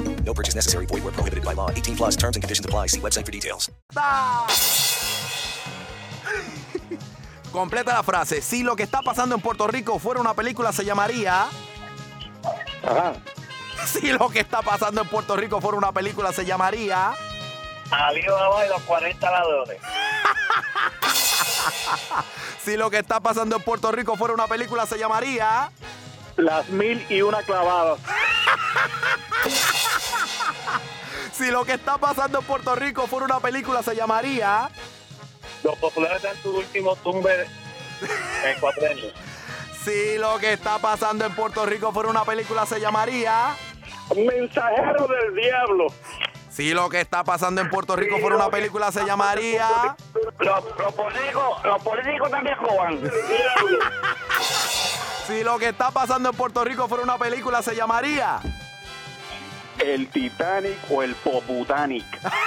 No 0.25 0.33
purchase 0.33 0.55
necessary. 0.55 0.85
Void 0.85 1.03
where 1.03 1.11
prohibited 1.13 1.43
by 1.43 1.53
law. 1.53 1.69
18 1.71 1.97
plus 1.97 2.15
terms 2.15 2.37
and 2.37 2.43
conditions 2.43 2.65
apply. 2.65 2.87
See 2.87 3.01
website 3.01 3.25
for 3.25 3.31
details. 3.31 3.69
Completa 7.51 7.93
la 7.93 8.03
frase. 8.03 8.41
Si 8.41 8.63
lo 8.63 8.77
que 8.77 8.83
está 8.83 9.01
pasando 9.01 9.35
en 9.35 9.41
Puerto 9.41 9.67
Rico 9.67 9.99
fuera 9.99 10.21
una 10.21 10.33
película, 10.33 10.71
se 10.71 10.85
llamaría. 10.85 11.47
Ajá. 12.83 13.13
Si 13.83 14.11
lo 14.11 14.29
que 14.29 14.41
está 14.41 14.61
pasando 14.61 15.01
en 15.01 15.07
Puerto 15.07 15.35
Rico 15.35 15.59
fuera 15.59 15.75
una 15.75 15.91
película, 15.91 16.31
se 16.31 16.45
llamaría. 16.45 17.13
Alibaba 17.89 18.63
y 18.63 18.69
los 18.69 18.79
40 18.83 19.31
ladrones. 19.31 19.77
Si 22.63 22.77
lo 22.77 22.91
que 22.91 22.99
está 22.99 23.19
pasando 23.19 23.55
en 23.55 23.63
Puerto 23.63 23.91
Rico 23.91 24.15
fuera 24.15 24.35
una 24.35 24.45
película, 24.47 24.85
se 24.85 24.99
llamaría. 24.99 25.71
Las 26.37 26.69
mil 26.69 27.03
y 27.09 27.23
una 27.23 27.41
clavadas. 27.41 27.99
Si 31.33 31.49
lo 31.49 31.63
que 31.65 31.73
está 31.73 31.97
pasando 31.97 32.39
en 32.39 32.45
Puerto 32.45 32.75
Rico 32.75 33.07
fuera 33.07 33.25
una 33.25 33.39
película, 33.39 33.81
se 33.81 33.95
llamaría. 33.95 34.69
Los 35.63 35.77
populares 35.77 36.21
dan 36.21 36.35
su 36.41 36.55
último 36.55 36.95
tumbe 36.97 37.45
en 38.43 38.59
cuatro 38.59 38.85
años. 38.87 39.13
Si 39.83 40.17
lo 40.17 40.37
que 40.39 40.53
está 40.53 40.77
pasando 40.79 41.25
en 41.25 41.33
Puerto 41.33 41.65
Rico 41.65 41.91
fuera 41.91 42.09
una 42.09 42.25
película, 42.25 42.65
se 42.65 42.79
llamaría. 42.79 43.55
Mensajero 44.15 45.07
del 45.07 45.35
diablo. 45.35 45.87
Si 46.49 46.73
lo 46.73 46.89
que 46.89 46.99
está 46.99 47.23
pasando 47.23 47.61
en 47.61 47.69
Puerto 47.69 47.95
Rico 47.95 48.19
fuera 48.19 48.35
una 48.35 48.49
película, 48.49 48.91
se 48.91 49.05
llamaría. 49.05 49.95
Los, 50.39 50.65
los 50.77 50.93
políticos, 50.93 51.63
los 51.63 51.83
políticos 51.83 52.29
también 52.29 52.57
roban. 52.57 53.01
Si 55.27 55.43
lo 55.43 55.57
que 55.59 55.69
está 55.69 55.91
pasando 55.91 56.31
en 56.31 56.35
Puerto 56.35 56.65
Rico 56.65 56.89
fuera 56.89 57.03
una 57.03 57.17
película, 57.17 57.61
se 57.61 57.73
llamaría. 57.73 58.39
El 59.83 60.07
Titanic 60.09 60.77
o 60.91 61.01
el 61.01 61.15
Poputanic. 61.15 62.05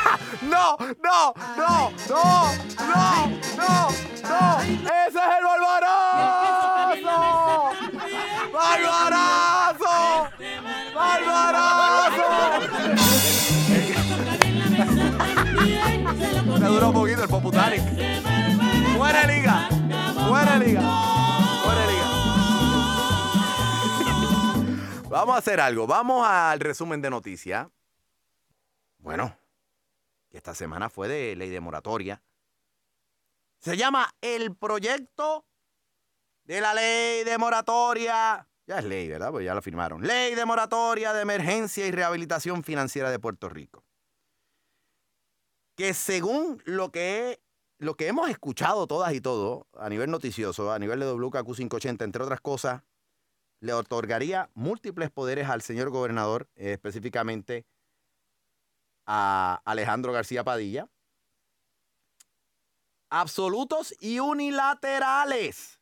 ¡No! 0.42 0.76
¡No! 1.02 1.34
¡No! 1.56 1.92
¡No! 2.08 2.54
¡No! 2.78 3.28
¡No! 3.56 3.88
¡No! 4.22 4.60
¡Ese 4.60 4.78
es 5.08 5.30
el 5.38 5.44
Barbarazo! 5.44 7.16
¡Barbarazo! 8.52 9.96
¡Barbarazo! 10.94 12.28
Me 16.60 16.66
duró 16.66 16.88
un 16.88 16.94
poquito 16.94 17.22
el 17.24 17.28
Poputanic. 17.28 17.82
¡Fuera 18.96 19.26
liga! 19.26 19.68
¡Fuera 20.28 20.56
liga! 20.56 21.23
Vamos 25.14 25.36
a 25.36 25.38
hacer 25.38 25.60
algo. 25.60 25.86
Vamos 25.86 26.26
al 26.26 26.58
resumen 26.58 27.00
de 27.00 27.08
noticias. 27.08 27.68
Bueno, 28.98 29.38
esta 30.32 30.56
semana 30.56 30.90
fue 30.90 31.06
de 31.06 31.36
ley 31.36 31.50
de 31.50 31.60
moratoria. 31.60 32.20
Se 33.60 33.76
llama 33.76 34.12
el 34.20 34.56
proyecto 34.56 35.46
de 36.42 36.60
la 36.60 36.74
ley 36.74 37.22
de 37.22 37.38
moratoria. 37.38 38.48
Ya 38.66 38.80
es 38.80 38.84
ley, 38.84 39.06
¿verdad? 39.06 39.30
Pues 39.30 39.44
ya 39.44 39.54
lo 39.54 39.62
firmaron. 39.62 40.04
Ley 40.04 40.34
de 40.34 40.44
moratoria 40.44 41.12
de 41.12 41.22
emergencia 41.22 41.86
y 41.86 41.92
rehabilitación 41.92 42.64
financiera 42.64 43.08
de 43.12 43.20
Puerto 43.20 43.48
Rico. 43.48 43.84
Que 45.76 45.94
según 45.94 46.60
lo 46.64 46.90
que, 46.90 47.40
lo 47.78 47.94
que 47.94 48.08
hemos 48.08 48.28
escuchado 48.30 48.88
todas 48.88 49.14
y 49.14 49.20
todos 49.20 49.64
a 49.78 49.88
nivel 49.88 50.10
noticioso, 50.10 50.72
a 50.72 50.78
nivel 50.80 50.98
de 50.98 51.06
WKQ 51.06 51.54
580, 51.54 52.04
entre 52.04 52.24
otras 52.24 52.40
cosas, 52.40 52.82
le 53.64 53.72
otorgaría 53.72 54.50
múltiples 54.52 55.10
poderes 55.10 55.48
al 55.48 55.62
señor 55.62 55.88
gobernador, 55.88 56.46
eh, 56.54 56.72
específicamente 56.72 57.64
a 59.06 59.62
Alejandro 59.64 60.12
García 60.12 60.44
Padilla. 60.44 60.86
Absolutos 63.08 63.94
y 64.00 64.20
unilaterales. 64.20 65.80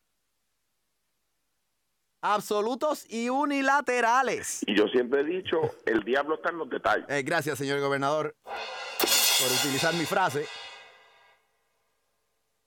Absolutos 2.21 3.05
y 3.11 3.29
unilaterales. 3.29 4.61
Y 4.65 4.77
yo 4.77 4.87
siempre 4.87 5.23
he 5.23 5.25
dicho, 5.25 5.59
el 5.85 6.05
diablo 6.05 6.37
está 6.37 6.51
en 6.51 6.59
los 6.59 6.71
detalles. 6.71 7.07
Eh, 7.09 7.25
gracias, 7.25 7.59
señor 7.59 7.81
gobernador, 7.81 8.37
por 8.45 9.53
utilizar 9.59 9.93
mi 9.95 10.05
frase. 10.05 10.47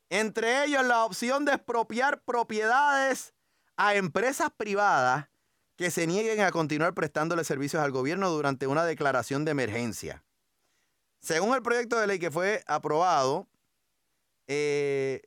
Entre 0.09 0.65
ellos, 0.65 0.83
la 0.83 1.05
opción 1.05 1.45
de 1.45 1.53
expropiar 1.53 2.21
propiedades 2.23 3.34
a 3.77 3.95
empresas 3.95 4.49
privadas 4.55 5.27
que 5.75 5.91
se 5.91 6.07
nieguen 6.07 6.41
a 6.41 6.51
continuar 6.51 6.93
prestándole 6.93 7.43
servicios 7.43 7.83
al 7.83 7.91
gobierno 7.91 8.29
durante 8.29 8.67
una 8.67 8.85
declaración 8.85 9.45
de 9.45 9.51
emergencia. 9.51 10.23
Según 11.19 11.55
el 11.55 11.61
proyecto 11.61 11.99
de 11.99 12.07
ley 12.07 12.19
que 12.19 12.31
fue 12.31 12.63
aprobado, 12.67 13.47
eh, 14.47 15.21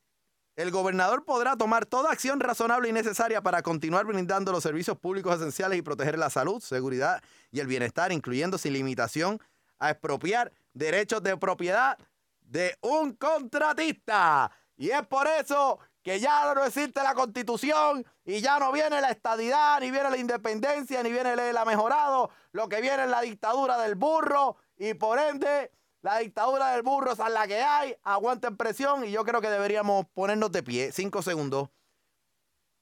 el 0.57 0.71
gobernador 0.71 1.25
podrá 1.25 1.57
tomar 1.57 1.87
toda 1.87 2.11
acción 2.11 2.41
razonable 2.41 2.89
y 2.89 2.93
necesaria 2.93 3.43
para 3.43 3.63
continuar 3.63 4.07
brindando 4.07 4.51
los 4.53 4.63
servicios 4.63 4.99
públicos 4.99 5.37
esenciales 5.37 5.79
y 5.79 5.83
proteger 5.83 6.19
la 6.19 6.31
salud, 6.31 6.61
seguridad 6.61 7.23
y 7.53 7.61
el 7.61 7.67
bienestar, 7.67 8.11
incluyendo 8.11 8.59
sin 8.59 8.73
limitación 8.73 9.41
a 9.79 9.91
expropiar 9.91 10.53
derechos 10.73 11.23
de 11.23 11.37
propiedad 11.37 11.99
de 12.41 12.77
un 12.81 13.13
contratista. 13.13 14.51
Y 14.77 14.91
es 14.91 15.07
por 15.07 15.27
eso 15.27 15.79
que 16.09 16.21
ya 16.21 16.55
no 16.55 16.65
existe 16.65 17.03
la 17.03 17.13
constitución 17.13 18.03
y 18.25 18.41
ya 18.41 18.59
no 18.59 18.73
viene 18.73 19.03
la 19.03 19.11
estadidad, 19.11 19.79
ni 19.81 19.91
viene 19.91 20.09
la 20.09 20.17
independencia, 20.17 21.03
ni 21.03 21.13
viene 21.13 21.35
el 21.35 21.67
mejorado. 21.67 22.31
Lo 22.53 22.67
que 22.67 22.81
viene 22.81 23.05
es 23.05 23.11
la 23.11 23.21
dictadura 23.21 23.77
del 23.77 23.95
burro 23.95 24.57
y 24.79 24.95
por 24.95 25.19
ende 25.19 25.71
la 26.01 26.17
dictadura 26.17 26.73
del 26.73 26.81
burro 26.81 27.13
es 27.13 27.19
la 27.19 27.47
que 27.47 27.61
hay. 27.61 27.95
Aguanten 28.05 28.57
presión 28.57 29.05
y 29.05 29.11
yo 29.11 29.23
creo 29.23 29.43
que 29.43 29.51
deberíamos 29.51 30.07
ponernos 30.15 30.51
de 30.51 30.63
pie. 30.63 30.93
Cinco 30.93 31.21
segundos. 31.21 31.69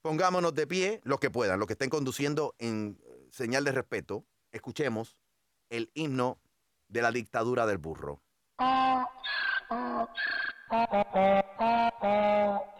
Pongámonos 0.01 0.55
de 0.55 0.65
pie, 0.65 1.01
los 1.03 1.19
que 1.19 1.29
puedan, 1.29 1.59
los 1.59 1.67
que 1.67 1.73
estén 1.73 1.89
conduciendo 1.89 2.55
en 2.59 2.97
señal 3.29 3.65
de 3.65 3.73
respeto. 3.73 4.23
Escuchemos 4.53 5.17
el 5.69 5.91
himno 5.95 6.39
de 6.87 7.01
la 7.01 7.11
dictadura 7.11 7.65
del 7.65 7.77
burro. 7.77 8.21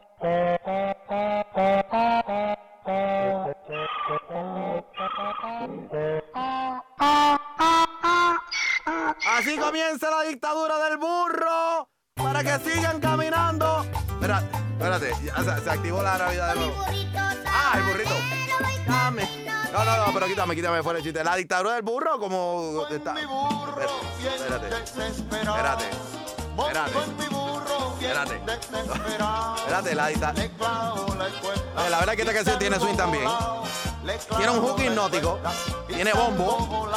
Así 9.38 9.56
comienza 9.58 10.10
la 10.10 10.24
dictadura 10.24 10.80
del 10.86 10.98
burro 10.98 11.90
para 12.16 12.44
que 12.44 12.58
sigan 12.70 13.00
caminando. 13.00 13.86
Espera, 14.10 14.44
espérate, 14.72 15.14
ya 15.24 15.36
se, 15.36 15.64
se 15.64 15.70
activó 15.70 16.02
la 16.02 16.18
Navidad 16.18 16.54
de 16.54 16.60
nuevo. 16.60 16.74
Ah, 17.46 17.74
el 17.78 17.84
burrito. 17.84 18.16
Dame. 18.88 19.30
No, 19.72 19.86
no, 19.86 20.08
no, 20.08 20.14
pero 20.14 20.26
quítame, 20.26 20.56
quítame 20.56 20.82
fuera 20.82 20.98
el 20.98 21.06
chiste. 21.06 21.24
La 21.24 21.36
dictadura 21.36 21.76
del 21.76 21.84
burro, 21.84 22.18
como. 22.18 22.88
Está... 22.90 23.14
Espérate. 23.20 24.68
Espérate. 24.68 25.86
Espérate. 25.86 25.90
Espérate. 26.58 27.47
Espérate, 28.00 29.96
la 29.96 30.08
dictadura. 30.10 31.30
La 31.90 32.00
verdad 32.00 32.10
es 32.10 32.16
que 32.16 32.22
esta 32.22 32.34
canción 32.34 32.60
tiene 32.60 32.80
swing 32.80 32.96
también. 32.96 33.28
Tiene 34.38 34.52
un 34.52 34.62
hook 34.62 34.80
hipnótico. 34.80 35.40
Tiene 35.88 36.14
bombo. 36.14 36.88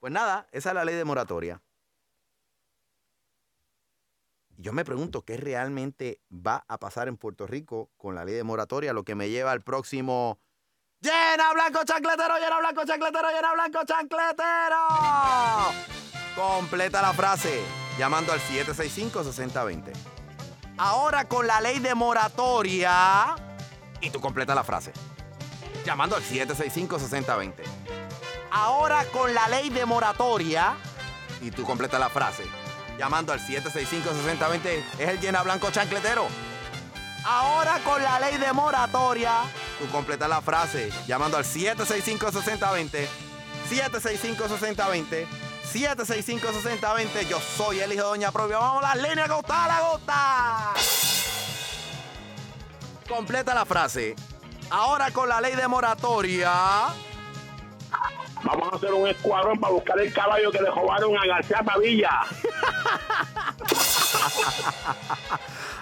Pues 0.00 0.12
nada, 0.12 0.48
esa 0.50 0.70
es 0.70 0.74
la 0.74 0.84
ley 0.84 0.96
de 0.96 1.04
moratoria. 1.04 1.62
Y 4.56 4.62
Yo 4.62 4.72
me 4.72 4.84
pregunto 4.84 5.22
qué 5.22 5.36
realmente 5.36 6.20
va 6.30 6.64
a 6.66 6.78
pasar 6.78 7.06
en 7.06 7.16
Puerto 7.16 7.46
Rico 7.46 7.92
con 7.96 8.16
la 8.16 8.24
ley 8.24 8.34
de 8.34 8.42
moratoria, 8.42 8.92
lo 8.92 9.04
que 9.04 9.14
me 9.14 9.30
lleva 9.30 9.52
al 9.52 9.62
próximo. 9.62 10.40
¡Llena 11.00 11.52
blanco 11.52 11.84
chancletero, 11.84 12.36
llena 12.38 12.58
blanco 12.58 12.84
chancletero, 12.84 13.28
llena 13.30 13.52
blanco 13.52 13.84
chancletero! 13.84 14.78
Completa 16.34 17.02
la 17.02 17.12
frase 17.12 17.62
llamando 17.98 18.32
al 18.32 18.40
765-6020. 18.40 19.92
Ahora 20.78 21.28
con 21.28 21.46
la 21.46 21.60
ley 21.60 21.78
de 21.78 21.94
moratoria. 21.94 23.36
Y 24.00 24.08
tú 24.08 24.18
completa 24.20 24.54
la 24.54 24.64
frase. 24.64 24.92
Llamando 25.84 26.16
al 26.16 26.22
765-6020. 26.22 27.52
Ahora 28.50 29.04
con 29.12 29.34
la 29.34 29.46
ley 29.48 29.68
de 29.68 29.84
moratoria. 29.84 30.74
Y 31.42 31.50
tú 31.50 31.64
completa 31.64 31.98
la 31.98 32.08
frase. 32.08 32.44
Llamando 32.98 33.34
al 33.34 33.40
765-6020. 33.40 34.82
Es 34.98 35.08
el 35.08 35.20
llena 35.20 35.42
blanco 35.42 35.70
chancletero. 35.70 36.26
Ahora 37.26 37.78
con 37.84 38.02
la 38.02 38.18
ley 38.20 38.38
de 38.38 38.52
moratoria. 38.54 39.42
Tú 39.78 39.86
completa 39.88 40.28
la 40.28 40.40
frase. 40.40 40.90
Llamando 41.06 41.36
al 41.36 41.44
765-6020. 41.44 43.06
765-6020. 43.70 45.26
765-6020. 45.72 47.28
Yo 47.28 47.40
soy 47.40 47.80
el 47.80 47.92
hijo 47.92 48.02
de 48.02 48.08
Doña 48.08 48.30
Provia. 48.30 48.58
Vamos 48.58 48.84
a 48.84 48.94
las 48.94 49.08
líneas 49.08 49.28
gota 49.28 49.64
a 49.64 49.68
la 49.68 49.80
gota. 49.80 50.74
Completa 53.08 53.54
la 53.54 53.64
frase. 53.64 54.14
Ahora 54.70 55.10
con 55.10 55.28
la 55.28 55.40
ley 55.40 55.54
de 55.54 55.66
moratoria. 55.68 56.52
Vamos 58.42 58.72
a 58.72 58.76
hacer 58.76 58.92
un 58.92 59.08
escuadrón 59.08 59.60
para 59.60 59.72
buscar 59.72 59.98
el 60.00 60.12
caballo 60.12 60.50
que 60.50 60.60
le 60.60 60.70
robaron 60.70 61.16
a 61.16 61.26
García 61.26 61.62
Padilla. 61.62 62.20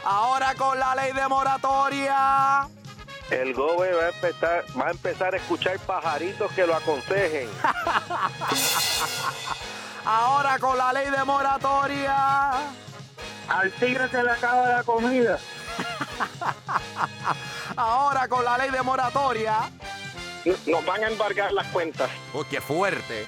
Ahora 0.05 0.55
con 0.55 0.79
la 0.79 0.95
ley 0.95 1.13
de 1.13 1.29
moratoria. 1.29 2.69
El 3.31 3.55
gobe 3.55 3.93
va 3.93 4.05
a 4.05 4.09
empezar, 4.09 4.65
va 4.79 4.89
a 4.89 4.91
empezar 4.91 5.35
a 5.35 5.37
escuchar 5.37 5.79
pajaritos 5.81 6.51
que 6.53 6.67
lo 6.67 6.75
aconsejen. 6.75 7.49
Ahora 10.05 10.59
con 10.59 10.77
la 10.79 10.93
ley 10.93 11.11
de 11.11 11.25
moratoria. 11.25 12.53
Al 13.49 13.73
tigre 13.73 14.09
se 14.09 14.23
le 14.23 14.31
acaba 14.31 14.69
la 14.69 14.83
comida. 14.83 15.39
Ahora 17.77 18.29
con 18.29 18.45
la 18.45 18.59
ley 18.59 18.71
de 18.71 18.83
moratoria. 18.83 19.71
Nos 20.67 20.85
van 20.87 21.05
a 21.05 21.09
embargar 21.09 21.53
las 21.53 21.67
cuentas. 21.69 22.11
Uy, 22.33 22.45
qué 22.49 22.61
fuerte. 22.61 23.27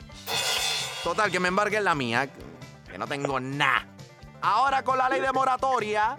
Total, 1.03 1.31
que 1.31 1.41
me 1.41 1.49
embarguen 1.49 1.85
la 1.85 1.95
mía, 1.95 2.29
que 2.91 2.97
no 2.97 3.07
tengo 3.07 3.41
nada. 3.41 3.87
Ahora 4.41 4.83
con 4.83 4.99
la 4.99 5.09
ley 5.09 5.21
de 5.21 5.33
moratoria. 5.33 6.17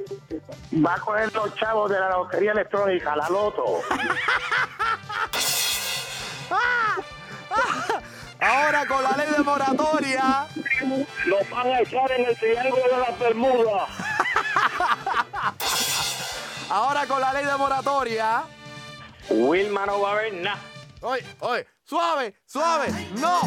Va 0.74 0.94
a 0.96 1.00
coger 1.00 1.34
los 1.34 1.54
chavos 1.56 1.89
de 1.89 2.00
la 2.00 2.10
lotería 2.10 2.52
electrónica, 2.54 3.16
la 3.16 3.30
loto. 3.30 3.82
Ahora 8.44 8.86
con 8.86 9.02
la 9.02 9.12
ley 9.16 9.28
de 9.38 9.42
moratoria. 9.42 10.48
Nos 11.28 11.50
van 11.50 11.68
a 11.68 11.80
echar 11.80 12.12
en 12.12 12.26
el 12.26 12.38
triángulo 12.38 12.84
de 12.84 12.98
las 12.98 13.18
Bermudas. 13.18 13.90
Ahora 16.70 17.08
con 17.08 17.22
la 17.22 17.32
ley 17.32 17.46
de 17.46 17.56
moratoria. 17.56 18.44
Wilma 19.30 19.86
no 19.86 20.02
va 20.02 20.12
a 20.12 20.16
ver 20.16 20.34
nada. 20.34 20.60
Oye, 21.02 21.24
oye, 21.40 21.66
suave, 21.84 22.36
suave. 22.46 22.92
No, 23.16 23.42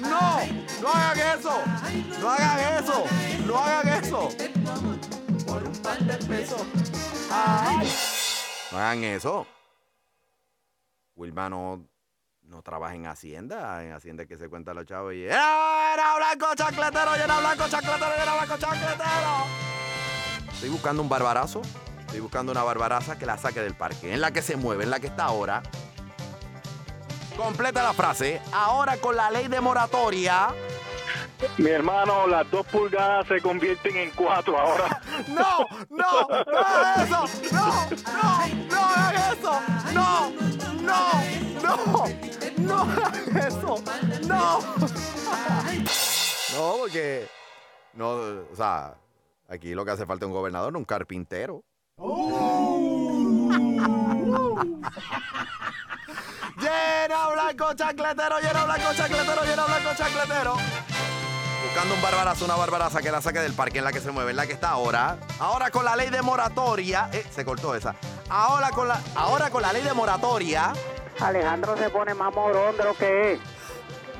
no, 0.00 0.40
no 0.82 0.88
hagan 0.88 1.38
eso. 1.38 1.62
No 2.18 2.30
hagan 2.30 2.82
eso. 2.82 3.04
No 3.46 3.56
hagan 3.56 4.04
eso. 4.04 4.28
Por 5.46 5.62
un 5.62 5.76
par 5.80 5.98
de 5.98 6.16
pesos. 6.26 6.62
No 8.72 8.78
hagan 8.78 9.04
eso. 9.04 9.46
Wilma 11.14 11.48
no, 11.48 11.89
no 12.50 12.62
trabaja 12.62 12.94
en 12.94 13.06
Hacienda. 13.06 13.84
En 13.84 13.92
Hacienda 13.92 14.24
es 14.24 14.28
que 14.28 14.36
se 14.36 14.48
cuenta 14.48 14.74
los 14.74 14.84
chavos 14.84 15.14
y. 15.14 15.24
¡Era, 15.24 15.94
era 15.94 16.16
blanco 16.16 16.46
chacletero! 16.56 17.14
¡Era 17.14 17.38
blanco 17.38 17.64
chacletero! 17.68 18.12
¡Era 18.22 18.34
blanco 18.34 18.56
chacletero! 18.58 19.46
Estoy 20.52 20.68
buscando 20.68 21.02
un 21.02 21.08
barbarazo. 21.08 21.62
Estoy 22.00 22.20
buscando 22.20 22.50
una 22.50 22.64
barbaraza 22.64 23.16
que 23.16 23.24
la 23.24 23.38
saque 23.38 23.60
del 23.60 23.74
parque. 23.74 24.12
En 24.12 24.20
la 24.20 24.32
que 24.32 24.42
se 24.42 24.56
mueve, 24.56 24.84
en 24.84 24.90
la 24.90 24.98
que 24.98 25.06
está 25.06 25.24
ahora. 25.24 25.62
Completa 27.36 27.82
la 27.82 27.92
frase. 27.92 28.42
Ahora 28.52 28.96
con 28.96 29.16
la 29.16 29.30
ley 29.30 29.46
de 29.46 29.60
moratoria. 29.60 30.48
Mi 31.56 31.70
hermano, 31.70 32.26
las 32.26 32.50
dos 32.50 32.66
pulgadas 32.66 33.26
se 33.28 33.40
convierten 33.40 33.96
en 33.96 34.10
cuatro 34.10 34.58
ahora. 34.58 35.00
¡No! 35.28 35.66
¡No! 35.88 36.28
¡No 36.28 36.58
hagas 36.58 37.06
eso! 37.06 37.24
¡No! 37.52 37.88
¡No! 38.12 38.66
¡No 38.68 38.84
hagas 38.84 39.38
eso! 39.38 39.60
¡No! 39.94 40.30
¡No! 40.82 41.40
¡No! 41.62 42.29
¡No 42.70 42.86
eso! 43.38 43.82
¡No! 44.26 44.60
No, 46.52 46.76
porque. 46.78 47.28
No, 47.94 48.08
o 48.08 48.56
sea, 48.56 48.94
aquí 49.48 49.74
lo 49.74 49.84
que 49.84 49.90
hace 49.90 50.06
falta 50.06 50.24
es 50.24 50.28
un 50.28 50.34
gobernador, 50.34 50.72
no 50.72 50.78
un 50.78 50.84
carpintero. 50.84 51.64
Llena 56.60 57.28
blanco 57.28 57.74
chacletero, 57.74 58.38
llena 58.38 58.64
blanco 58.64 58.94
chacletero, 58.94 59.44
llena 59.44 59.64
blanco 59.64 59.90
chacletero. 59.96 60.56
Buscando 61.64 61.94
un 61.94 62.02
barbarazo, 62.02 62.44
una 62.44 62.56
barbaraza 62.56 63.00
que 63.00 63.10
la 63.10 63.20
saque 63.20 63.40
del 63.40 63.54
parque 63.54 63.78
en 63.78 63.84
la 63.84 63.92
que 63.92 64.00
se 64.00 64.10
mueve, 64.10 64.30
en 64.30 64.36
la 64.36 64.46
que 64.46 64.52
está 64.52 64.70
ahora. 64.70 65.18
Ahora 65.38 65.70
con 65.70 65.84
la 65.84 65.94
ley 65.96 66.10
de 66.10 66.20
moratoria. 66.22 67.08
Eh, 67.12 67.24
se 67.30 67.44
cortó 67.44 67.74
esa. 67.74 67.94
Ahora 68.28 68.70
con 68.70 68.88
la, 68.88 69.00
ahora 69.14 69.50
con 69.50 69.62
la 69.62 69.72
ley 69.72 69.82
de 69.82 69.92
moratoria. 69.92 70.72
Alejandro 71.22 71.76
se 71.76 71.90
pone 71.90 72.14
más 72.14 72.34
morón 72.34 72.76
de 72.76 72.84
lo 72.84 72.94
que 72.94 73.32
es. 73.34 73.40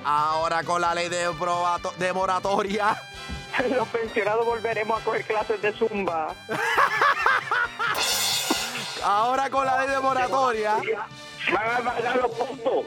Ahora 0.04 0.62
con 0.64 0.80
la 0.80 0.94
ley 0.94 1.08
de, 1.08 1.28
probato- 1.30 1.94
de 1.96 2.12
moratoria. 2.12 2.96
Los 3.70 3.88
pensionados 3.88 4.44
volveremos 4.46 5.00
a 5.00 5.04
coger 5.04 5.24
clases 5.24 5.60
de 5.62 5.72
zumba. 5.72 6.34
Ahora 9.04 9.48
con 9.50 9.64
la 9.66 9.78
ley 9.80 9.88
de 9.94 10.00
moratoria. 10.00 10.76
Van 11.52 11.86
a 11.86 11.90
pagar 11.90 12.16
los 12.16 12.30
puntos. 12.32 12.84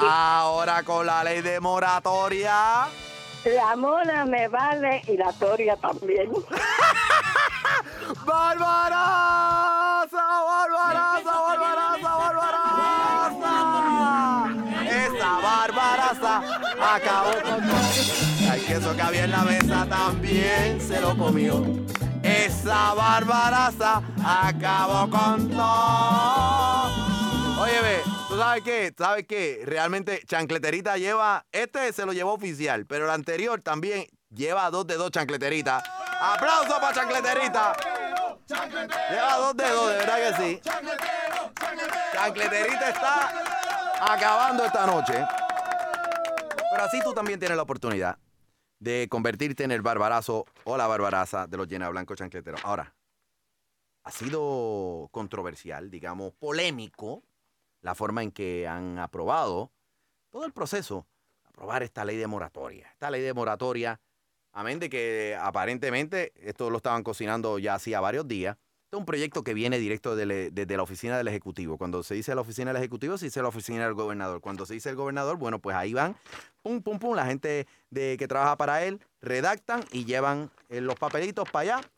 Ahora 0.00 0.82
con 0.82 1.06
la 1.06 1.22
ley 1.22 1.42
de 1.42 1.60
moratoria. 1.60 2.86
La 3.44 3.76
mona 3.76 4.24
me 4.24 4.48
vale 4.48 5.02
y 5.06 5.16
la 5.18 5.30
toria 5.34 5.76
también. 5.76 6.32
¡Barbaraza! 8.24 10.08
¡Barbaraza! 10.10 11.24
¡Barbaraza! 11.24 12.16
¡Barbaraza! 12.16 13.03
Esa 15.24 15.40
barbaraza 15.40 16.42
acabó 16.78 17.32
con 17.40 17.66
todo. 17.66 18.52
El 18.52 18.66
queso 18.66 18.94
que 18.94 19.00
había 19.00 19.24
en 19.24 19.30
la 19.30 19.42
mesa 19.42 19.86
también 19.88 20.78
se 20.78 21.00
lo 21.00 21.16
comió. 21.16 21.64
Esa 22.22 22.92
barbaraza 22.92 24.02
acabó 24.22 25.08
con 25.08 25.48
todo. 25.48 26.90
Oye, 27.58 27.80
ve, 27.80 28.02
¿tú 28.28 28.36
sabes 28.36 28.64
qué? 28.64 28.94
¿Sabes 28.98 29.24
qué? 29.26 29.62
Realmente 29.64 30.20
Chancleterita 30.26 30.98
lleva, 30.98 31.46
este 31.52 31.90
se 31.94 32.04
lo 32.04 32.12
llevó 32.12 32.34
oficial, 32.34 32.84
pero 32.84 33.06
el 33.06 33.10
anterior 33.10 33.62
también 33.62 34.06
lleva 34.28 34.70
dos 34.70 34.86
de 34.86 34.96
dos 34.96 35.10
Chancleterita. 35.10 35.82
¡Aplauso 36.20 36.78
para 36.82 36.92
Chancleterita! 36.92 37.72
Lleva 39.10 39.36
dos 39.38 39.56
dedos, 39.56 39.88
de 39.88 39.96
verdad 39.96 40.16
que 40.18 40.42
sí. 40.42 40.60
Chancleterita 42.12 42.90
está 42.90 43.53
acabando 44.00 44.64
esta 44.64 44.86
noche. 44.86 45.24
Pero 46.70 46.84
así 46.84 47.00
tú 47.02 47.12
también 47.12 47.38
tienes 47.38 47.56
la 47.56 47.62
oportunidad 47.62 48.18
de 48.78 49.08
convertirte 49.08 49.64
en 49.64 49.70
el 49.70 49.82
barbarazo 49.82 50.44
o 50.64 50.76
la 50.76 50.86
barbaraza 50.86 51.46
de 51.46 51.56
los 51.56 51.68
llena 51.68 51.88
blanco 51.88 52.14
chancleteros. 52.14 52.64
Ahora, 52.64 52.94
ha 54.02 54.10
sido 54.10 55.08
controversial, 55.10 55.90
digamos, 55.90 56.32
polémico, 56.34 57.22
la 57.80 57.94
forma 57.94 58.22
en 58.22 58.30
que 58.30 58.68
han 58.68 58.98
aprobado 58.98 59.70
todo 60.30 60.44
el 60.44 60.52
proceso, 60.52 61.06
aprobar 61.44 61.82
esta 61.82 62.04
ley 62.04 62.16
de 62.16 62.26
moratoria. 62.26 62.88
Esta 62.92 63.10
ley 63.10 63.22
de 63.22 63.32
moratoria, 63.32 64.00
amén 64.52 64.78
de 64.78 64.90
que 64.90 65.38
aparentemente 65.40 66.32
esto 66.36 66.70
lo 66.70 66.78
estaban 66.78 67.02
cocinando 67.02 67.58
ya 67.58 67.74
hacía 67.74 68.00
varios 68.00 68.26
días. 68.28 68.56
Es 68.94 68.98
un 68.98 69.06
proyecto 69.06 69.42
que 69.42 69.54
viene 69.54 69.80
directo 69.80 70.14
de- 70.14 70.52
desde 70.52 70.76
la 70.76 70.84
oficina 70.84 71.18
del 71.18 71.26
Ejecutivo. 71.26 71.76
Cuando 71.76 72.04
se 72.04 72.14
dice 72.14 72.32
la 72.32 72.42
oficina 72.42 72.72
del 72.72 72.80
Ejecutivo, 72.80 73.18
se 73.18 73.24
dice 73.24 73.42
la 73.42 73.48
oficina 73.48 73.82
del 73.82 73.94
gobernador. 73.94 74.40
Cuando 74.40 74.64
se 74.66 74.74
dice 74.74 74.88
el 74.88 74.94
gobernador, 74.94 75.36
bueno, 75.36 75.58
pues 75.58 75.74
ahí 75.74 75.92
van, 75.92 76.16
pum, 76.62 76.80
pum, 76.80 77.00
pum, 77.00 77.16
la 77.16 77.26
gente 77.26 77.66
de, 77.90 78.14
que 78.16 78.28
trabaja 78.28 78.56
para 78.56 78.84
él 78.84 79.00
redactan 79.20 79.82
y 79.90 80.04
llevan 80.04 80.48
eh, 80.68 80.80
los 80.80 80.94
papelitos 80.94 81.50
para 81.50 81.78
allá, 81.78 81.90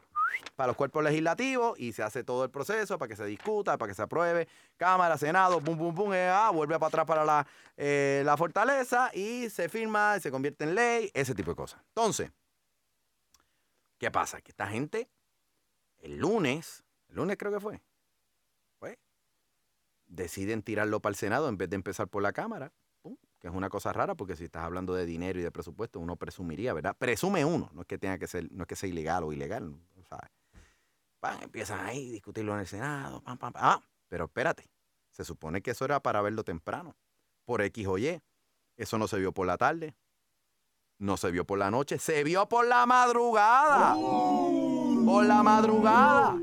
para 0.54 0.68
los 0.68 0.76
cuerpos 0.76 1.04
legislativos, 1.04 1.78
y 1.78 1.92
se 1.92 2.02
hace 2.02 2.24
todo 2.24 2.44
el 2.44 2.50
proceso 2.50 2.96
para 2.96 3.10
que 3.10 3.16
se 3.16 3.26
discuta, 3.26 3.76
para 3.76 3.90
que 3.90 3.94
se 3.94 4.00
apruebe. 4.00 4.48
Cámara, 4.78 5.18
Senado, 5.18 5.60
pum, 5.60 5.76
pum, 5.76 5.94
pum, 5.94 6.14
eh, 6.14 6.30
ah, 6.30 6.48
vuelve 6.50 6.78
para 6.78 6.88
atrás 6.88 7.04
para 7.04 7.46
eh, 7.76 8.22
la 8.24 8.38
fortaleza 8.38 9.10
y 9.12 9.50
se 9.50 9.68
firma, 9.68 10.14
y 10.16 10.20
se 10.22 10.30
convierte 10.30 10.64
en 10.64 10.74
ley, 10.74 11.10
ese 11.12 11.34
tipo 11.34 11.50
de 11.50 11.56
cosas. 11.56 11.78
Entonces, 11.88 12.32
¿qué 13.98 14.10
pasa? 14.10 14.40
Que 14.40 14.52
esta 14.52 14.66
gente, 14.66 15.10
el 15.98 16.16
lunes, 16.16 16.84
el 17.08 17.16
lunes 17.16 17.36
creo 17.36 17.52
que 17.52 17.60
fue, 17.60 17.80
pues, 18.78 18.98
deciden 20.06 20.62
tirarlo 20.62 21.00
para 21.00 21.10
el 21.10 21.16
Senado 21.16 21.48
en 21.48 21.56
vez 21.56 21.70
de 21.70 21.76
empezar 21.76 22.08
por 22.08 22.22
la 22.22 22.32
Cámara. 22.32 22.72
Que 23.38 23.48
es 23.48 23.54
una 23.54 23.68
cosa 23.68 23.92
rara 23.92 24.14
porque 24.14 24.34
si 24.34 24.44
estás 24.44 24.64
hablando 24.64 24.94
de 24.94 25.04
dinero 25.04 25.38
y 25.38 25.42
de 25.42 25.50
presupuesto, 25.50 26.00
uno 26.00 26.16
presumiría, 26.16 26.72
¿verdad? 26.72 26.96
Presume 26.98 27.44
uno, 27.44 27.68
no 27.74 27.82
es 27.82 27.86
que 27.86 27.98
tenga 27.98 28.16
que 28.18 28.26
ser, 28.26 28.50
no 28.50 28.62
es 28.62 28.66
que 28.66 28.76
sea 28.76 28.88
ilegal 28.88 29.24
o 29.24 29.32
ilegal, 29.32 29.76
¿sabes? 30.08 30.30
Pan, 31.20 31.42
empiezan 31.42 31.84
ahí 31.84 32.08
a 32.08 32.12
discutirlo 32.12 32.54
en 32.54 32.60
el 32.60 32.66
Senado, 32.66 33.20
pam, 33.20 33.36
pam. 33.36 33.52
Ah, 33.56 33.82
pero 34.08 34.24
espérate, 34.24 34.70
se 35.10 35.22
supone 35.22 35.60
que 35.60 35.72
eso 35.72 35.84
era 35.84 36.00
para 36.00 36.22
verlo 36.22 36.44
temprano, 36.44 36.96
por 37.44 37.60
X 37.60 37.86
o 37.86 37.98
Y. 37.98 38.20
Eso 38.78 38.96
no 38.96 39.06
se 39.06 39.18
vio 39.18 39.32
por 39.32 39.46
la 39.46 39.58
tarde, 39.58 39.94
no 40.98 41.16
se 41.16 41.30
vio 41.30 41.44
por 41.44 41.58
la 41.58 41.70
noche, 41.70 41.98
se 41.98 42.24
vio 42.24 42.48
por 42.48 42.66
la 42.66 42.86
madrugada. 42.86 43.94
Por 45.06 45.24
la 45.24 45.40
madrugada. 45.44 46.36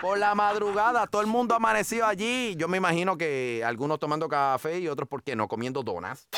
Por 0.00 0.16
la 0.16 0.32
madrugada, 0.34 1.08
todo 1.08 1.22
el 1.22 1.26
mundo 1.26 1.56
amaneció 1.56 2.06
allí. 2.06 2.54
Yo 2.56 2.68
me 2.68 2.76
imagino 2.76 3.18
que 3.18 3.64
algunos 3.66 3.98
tomando 3.98 4.28
café 4.28 4.78
y 4.78 4.86
otros, 4.86 5.08
¿por 5.08 5.24
qué 5.24 5.34
no? 5.34 5.48
Comiendo 5.48 5.82
donas. 5.82 6.28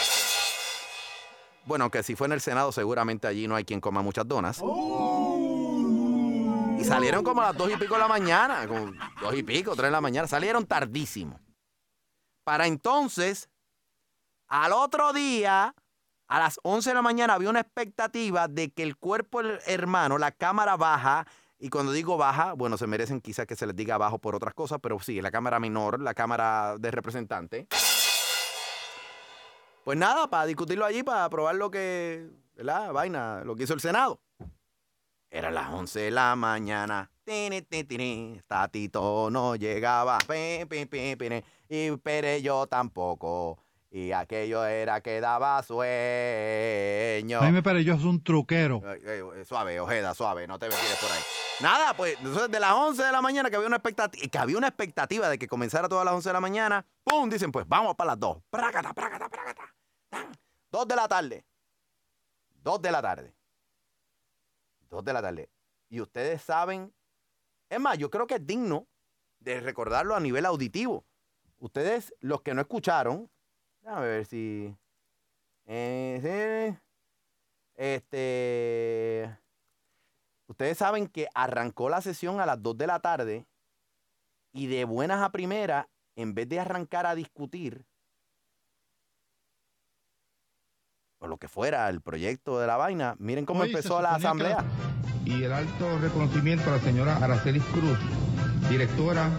Bueno, 1.66 1.90
que 1.90 2.02
si 2.02 2.16
fue 2.16 2.26
en 2.26 2.32
el 2.32 2.40
Senado, 2.40 2.72
seguramente 2.72 3.26
allí 3.26 3.46
no 3.46 3.54
hay 3.54 3.64
quien 3.64 3.82
coma 3.82 4.00
muchas 4.00 4.26
donas. 4.26 4.62
Y 6.78 6.84
salieron 6.84 7.22
como 7.22 7.42
a 7.42 7.48
las 7.48 7.56
dos 7.56 7.70
y 7.70 7.76
pico 7.76 7.94
de 7.94 8.00
la 8.00 8.08
mañana, 8.08 8.66
dos 8.66 9.34
y 9.34 9.42
pico, 9.42 9.72
tres 9.76 9.88
de 9.88 9.90
la 9.90 10.00
mañana. 10.00 10.26
Salieron 10.26 10.64
tardísimo. 10.64 11.38
Para 12.44 12.66
entonces, 12.66 13.50
al 14.48 14.72
otro 14.72 15.12
día, 15.12 15.74
a 16.28 16.38
las 16.38 16.58
11 16.62 16.90
de 16.90 16.94
la 16.94 17.02
mañana, 17.02 17.34
había 17.34 17.50
una 17.50 17.60
expectativa 17.60 18.48
de 18.48 18.72
que 18.72 18.82
el 18.82 18.96
cuerpo 18.96 19.40
hermano, 19.66 20.18
la 20.18 20.32
cámara 20.32 20.76
baja, 20.76 21.26
y 21.58 21.70
cuando 21.70 21.92
digo 21.92 22.16
baja, 22.16 22.52
bueno, 22.52 22.76
se 22.76 22.86
merecen 22.86 23.20
quizás 23.20 23.46
que 23.46 23.56
se 23.56 23.66
les 23.66 23.76
diga 23.76 23.96
bajo 23.96 24.18
por 24.18 24.34
otras 24.34 24.54
cosas, 24.54 24.78
pero 24.82 24.98
sí, 25.00 25.20
la 25.20 25.30
cámara 25.30 25.60
menor, 25.60 26.00
la 26.00 26.14
cámara 26.14 26.76
de 26.78 26.90
representante. 26.90 27.68
Pues 29.84 29.98
nada, 29.98 30.28
para 30.28 30.46
discutirlo 30.46 30.84
allí, 30.84 31.02
para 31.02 31.26
aprobar 31.26 31.54
lo 31.54 31.70
que, 31.70 32.28
¿verdad? 32.54 32.92
Vaina, 32.92 33.42
lo 33.44 33.54
que 33.54 33.64
hizo 33.64 33.74
el 33.74 33.80
Senado. 33.80 34.20
Era 35.30 35.50
las 35.50 35.70
11 35.72 36.00
de 36.00 36.10
la 36.10 36.36
mañana. 36.36 37.10
Tatito 38.46 39.30
no 39.30 39.56
llegaba. 39.56 40.18
Y 41.68 41.90
Pere 41.96 42.40
yo 42.40 42.66
tampoco. 42.66 43.58
Y 43.94 44.10
aquello 44.10 44.64
era 44.64 45.00
que 45.02 45.20
daba 45.20 45.62
sueño. 45.62 47.38
Jaime 47.38 47.62
Pérez, 47.62 47.86
yo 47.86 47.96
soy 47.96 48.08
un 48.08 48.24
truquero. 48.24 48.82
Eh, 48.84 49.22
eh, 49.36 49.44
suave, 49.44 49.78
Ojeda, 49.78 50.12
suave, 50.14 50.48
no 50.48 50.58
te 50.58 50.68
tires 50.68 50.98
por 51.00 51.12
ahí. 51.12 51.20
Nada, 51.60 51.94
pues, 51.96 52.18
entonces 52.18 52.50
de 52.50 52.58
las 52.58 52.72
11 52.72 53.04
de 53.04 53.12
la 53.12 53.22
mañana 53.22 53.50
que 53.50 53.54
había 53.54 53.68
una 53.68 53.76
expectativa, 53.76 54.28
que 54.28 54.36
había 54.36 54.58
una 54.58 54.66
expectativa 54.66 55.28
de 55.28 55.38
que 55.38 55.46
comenzara 55.46 55.88
todas 55.88 56.04
las 56.04 56.12
11 56.12 56.28
de 56.28 56.32
la 56.32 56.40
mañana, 56.40 56.84
¡pum! 57.04 57.30
Dicen, 57.30 57.52
pues 57.52 57.68
vamos 57.68 57.94
para 57.94 58.08
las 58.08 58.18
2. 58.18 58.38
Prácata, 58.50 58.92
prácata, 58.92 59.28
prácata. 59.28 59.62
2 60.72 60.88
de 60.88 60.96
la 60.96 61.06
tarde. 61.06 61.44
2 62.64 62.82
de 62.82 62.90
la 62.90 63.00
tarde. 63.00 63.32
2 64.90 65.04
de 65.04 65.12
la 65.12 65.22
tarde. 65.22 65.48
Y 65.88 66.00
ustedes 66.00 66.42
saben, 66.42 66.92
es 67.70 67.78
más, 67.78 67.96
yo 67.96 68.10
creo 68.10 68.26
que 68.26 68.34
es 68.34 68.44
digno 68.44 68.88
de 69.38 69.60
recordarlo 69.60 70.16
a 70.16 70.20
nivel 70.20 70.46
auditivo. 70.46 71.04
Ustedes, 71.60 72.12
los 72.18 72.42
que 72.42 72.54
no 72.54 72.60
escucharon, 72.60 73.30
déjame 73.84 74.06
ver 74.06 74.26
si. 74.26 74.74
eh, 75.66 76.78
este. 77.76 79.38
Ustedes 80.46 80.78
saben 80.78 81.08
que 81.08 81.28
arrancó 81.34 81.88
la 81.88 82.00
sesión 82.00 82.40
a 82.40 82.46
las 82.46 82.62
2 82.62 82.76
de 82.76 82.86
la 82.86 83.00
tarde 83.00 83.46
y 84.52 84.66
de 84.66 84.84
buenas 84.84 85.22
a 85.22 85.32
primeras, 85.32 85.86
en 86.16 86.34
vez 86.34 86.48
de 86.48 86.60
arrancar 86.60 87.06
a 87.06 87.14
discutir 87.14 87.84
o 91.18 91.26
lo 91.26 91.38
que 91.38 91.48
fuera 91.48 91.88
el 91.88 92.02
proyecto 92.02 92.60
de 92.60 92.66
la 92.66 92.76
vaina, 92.76 93.16
miren 93.18 93.46
cómo 93.46 93.62
Hoy 93.62 93.70
empezó 93.70 94.02
la 94.02 94.14
asamblea. 94.16 94.62
Y 95.24 95.42
el 95.42 95.52
alto 95.52 95.98
reconocimiento 95.98 96.68
a 96.68 96.76
la 96.76 96.80
señora 96.80 97.16
Aracelis 97.16 97.64
Cruz, 97.64 97.98
directora 98.68 99.30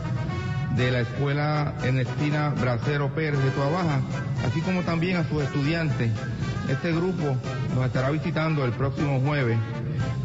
de 0.75 0.91
la 0.91 0.99
Escuela 1.01 1.73
Ernestina 1.83 2.53
Bracero 2.59 3.13
Pérez 3.13 3.41
de 3.43 3.51
Tuabaja, 3.51 4.01
así 4.45 4.61
como 4.61 4.81
también 4.81 5.17
a 5.17 5.27
sus 5.27 5.43
estudiantes. 5.43 6.11
Este 6.69 6.91
grupo 6.91 7.37
nos 7.75 7.85
estará 7.85 8.09
visitando 8.09 8.65
el 8.65 8.71
próximo 8.71 9.21
jueves 9.21 9.57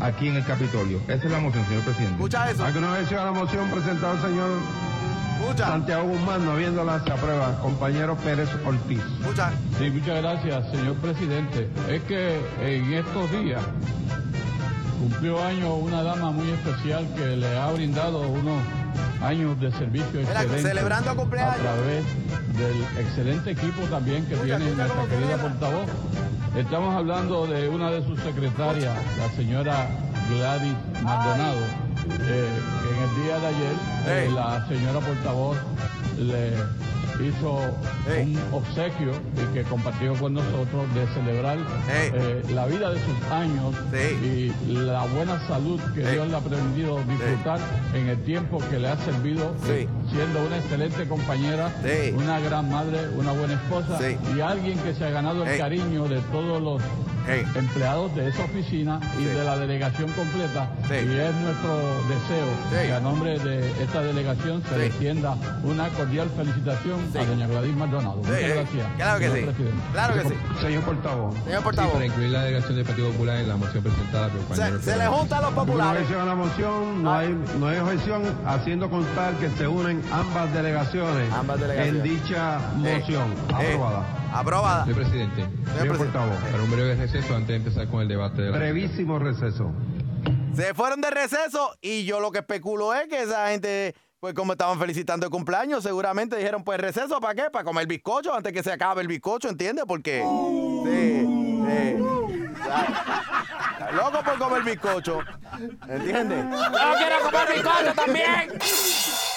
aquí 0.01 0.29
en 0.29 0.37
el 0.37 0.45
Capitolio. 0.45 1.01
Esa 1.09 1.27
es 1.27 1.31
la 1.31 1.41
moción, 1.41 1.65
señor 1.67 1.83
presidente. 1.83 2.15
Escucha 2.15 2.51
eso. 2.51 2.65
¿Alguna 2.65 2.93
vez 2.93 3.13
a 3.13 3.25
la 3.25 3.33
moción 3.33 3.71
presentada 3.71 4.15
el 4.15 4.21
señor 4.21 4.51
Santiago 5.57 6.09
Guzmán, 6.09 6.45
no 6.45 6.53
habiéndola 6.53 7.03
se 7.05 7.11
aprueba. 7.11 7.59
Compañero 7.61 8.17
Pérez 8.17 8.49
Ortiz. 8.65 9.01
Sí, 9.79 9.91
muchas 9.91 10.23
gracias, 10.23 10.71
señor 10.71 10.95
presidente. 10.97 11.69
Es 11.89 12.03
que 12.03 12.39
en 12.63 12.93
estos 12.93 13.31
días 13.33 13.63
cumplió 15.01 15.43
años 15.43 15.71
una 15.81 16.03
dama 16.03 16.31
muy 16.31 16.51
especial 16.51 17.07
que 17.17 17.37
le 17.37 17.59
ha 17.59 17.73
brindado 17.73 18.21
unos 18.21 18.63
años 19.23 19.59
de 19.59 19.73
servicio 19.73 20.21
excelente 20.21 20.63
celebrando 20.63 21.17
cumpleaños. 21.17 21.55
a 21.55 21.59
través 21.59 22.05
del 22.59 23.05
excelente 23.05 23.51
equipo 23.53 23.83
también 23.89 24.27
que 24.27 24.37
tiene 24.37 24.71
nuestra 24.73 25.07
querida 25.07 25.37
portavoz. 25.39 25.89
Estamos 26.55 26.95
hablando 26.95 27.47
de 27.47 27.69
una 27.69 27.91
de 27.91 28.05
sus 28.05 28.21
secretarias, 28.21 28.95
la 29.19 29.29
señora 29.37 29.89
Gladys 30.29 30.77
Maldonado, 31.03 31.61
eh, 32.21 32.49
que 32.83 32.97
en 32.97 33.03
el 33.03 33.25
día 33.25 33.39
de 33.39 33.47
ayer 33.47 33.75
eh, 34.07 34.31
la 34.35 34.69
señora 34.69 35.01
portavoz 35.01 35.57
le 36.19 36.53
hizo 37.27 37.61
un 38.21 38.39
obsequio 38.53 39.13
y 39.37 39.55
que 39.55 39.63
compartió 39.65 40.15
con 40.15 40.35
nosotros 40.35 40.95
de 40.95 41.07
celebrar 41.09 41.59
eh, 41.89 42.43
la 42.53 42.67
vida 42.67 42.91
de 42.91 43.01
sus 43.01 43.31
años 43.31 43.75
y 44.23 44.53
la 44.67 45.05
buena 45.07 45.39
salud 45.47 45.81
que 45.95 46.09
Dios 46.11 46.29
le 46.29 46.37
ha 46.37 46.41
permitido 46.41 46.99
disfrutar 47.05 47.61
en 47.95 48.09
el 48.09 48.23
tiempo 48.25 48.59
que 48.71 48.79
le 48.79 48.89
ha 48.89 48.97
servido 48.99 49.55
eh, 49.69 49.87
siendo 50.11 50.47
una 50.47 50.59
excelente 50.59 51.07
compañera, 51.07 51.73
una 52.15 52.41
gran 52.41 52.71
madre, 52.71 53.09
una 53.17 53.33
buena 53.33 53.55
esposa 53.55 53.99
y 54.37 54.41
alguien 54.41 54.79
que 54.79 54.95
se 54.95 55.05
ha 55.05 55.11
ganado 55.11 55.45
el 55.45 55.59
cariño 55.59 56.09
de 56.09 56.21
todos 56.33 56.61
los 56.61 56.83
empleados 57.55 58.15
de 58.15 58.29
esa 58.29 58.45
oficina 58.45 59.01
y 59.19 59.25
de 59.25 59.45
la 59.45 59.57
delegación 59.57 60.11
completa 60.13 60.69
y 60.89 60.95
es 60.95 61.35
nuestro 61.37 61.77
deseo 62.09 62.47
que 62.71 62.93
a 62.93 63.01
nombre 63.01 63.39
de 63.39 63.71
esta 63.83 64.03
delegación 64.03 64.63
se 64.69 64.87
extienda 64.87 65.37
una 65.63 65.89
cordial 65.91 66.29
felicitación 66.37 67.01
a 67.19 67.25
doña 67.25 67.47
Gladys 67.47 67.77
Maldonado. 67.77 68.17
Muchas 68.17 68.39
Sí, 68.39 68.47
gracias. 68.47 68.87
claro 68.97 69.19
que 69.19 69.25
señor 69.31 69.39
sí. 69.39 69.45
presidente. 69.47 69.83
Claro 69.93 70.15
que 70.15 70.29
sí. 70.29 70.35
Señor 70.61 70.83
portavoz. 70.83 71.35
Señor 71.45 71.63
portavoz. 71.63 71.91
Sí, 71.91 71.95
para 71.95 72.07
incluir 72.07 72.31
la 72.31 72.43
delegación 72.43 72.77
del 72.77 72.85
Partido 72.85 73.11
Popular 73.11 73.37
en 73.37 73.49
la 73.49 73.57
moción 73.57 73.83
presentada 73.83 74.29
por 74.29 74.41
el 74.41 74.47
compañero 74.47 74.79
Se, 74.79 74.85
se 74.85 74.91
le 74.91 74.97
Pérez. 74.99 75.09
juntan 75.11 75.43
los 75.43 75.53
populares. 75.53 76.03
objeción 76.03 76.21
a 76.21 76.25
la 76.27 76.35
moción, 76.35 77.03
no 77.03 77.15
hay, 77.15 77.37
no 77.59 77.69
hay 77.69 77.79
objeción, 77.79 78.23
haciendo 78.47 78.91
constar 78.91 79.35
que 79.35 79.51
se 79.51 79.67
unen 79.67 80.03
ambas 80.13 80.53
delegaciones, 80.53 81.29
delegaciones. 81.59 81.87
en 81.87 82.03
dicha 82.03 82.59
moción. 82.77 83.35
aprobada. 83.53 84.03
Aprobada. 84.33 84.85
Señor 84.85 84.99
presidente, 85.01 85.49
señor 85.79 85.99
portavoz, 85.99 86.37
para 86.51 86.63
un 86.63 86.71
breve 86.71 86.95
receso 86.95 87.35
antes 87.35 87.49
de 87.49 87.57
empezar 87.57 87.89
con 87.89 88.01
el 88.01 88.09
debate. 88.09 88.43
De 88.43 88.51
Brevísimo 88.51 89.19
receso. 89.19 89.73
Se 90.55 90.75
fueron 90.75 91.01
de 91.01 91.11
receso 91.11 91.77
y 91.81 92.05
yo 92.05 92.21
lo 92.21 92.31
que 92.31 92.39
especulo 92.41 92.95
es 92.95 93.09
que 93.09 93.23
esa 93.23 93.49
gente, 93.49 93.95
pues 94.21 94.35
como 94.35 94.53
estaban 94.53 94.79
felicitando 94.79 95.27
el 95.27 95.31
cumpleaños, 95.33 95.83
seguramente 95.83 96.37
dijeron, 96.37 96.65
pues 96.65 96.79
receso, 96.81 97.21
¿para 97.21 97.35
qué? 97.35 97.51
Para 97.51 97.65
comer 97.65 97.87
bizcocho 97.87 98.35
antes 98.35 98.53
que 98.53 98.63
se 98.63 98.73
acabe 98.73 99.03
el 99.03 99.09
bizcocho, 99.09 99.49
¿entiendes? 99.49 99.85
Porque... 99.87 100.25
Sí, 100.85 101.27
sí. 101.67 101.97
Está 103.73 103.91
Loco 103.93 104.23
por 104.23 104.39
comer 104.39 104.63
bizcocho, 104.63 105.21
¿entiendes? 105.89 106.45
Yo 106.45 106.95
quiero 106.99 107.21
comer 107.25 107.49
bizcocho 107.55 107.95
también. 107.95 109.30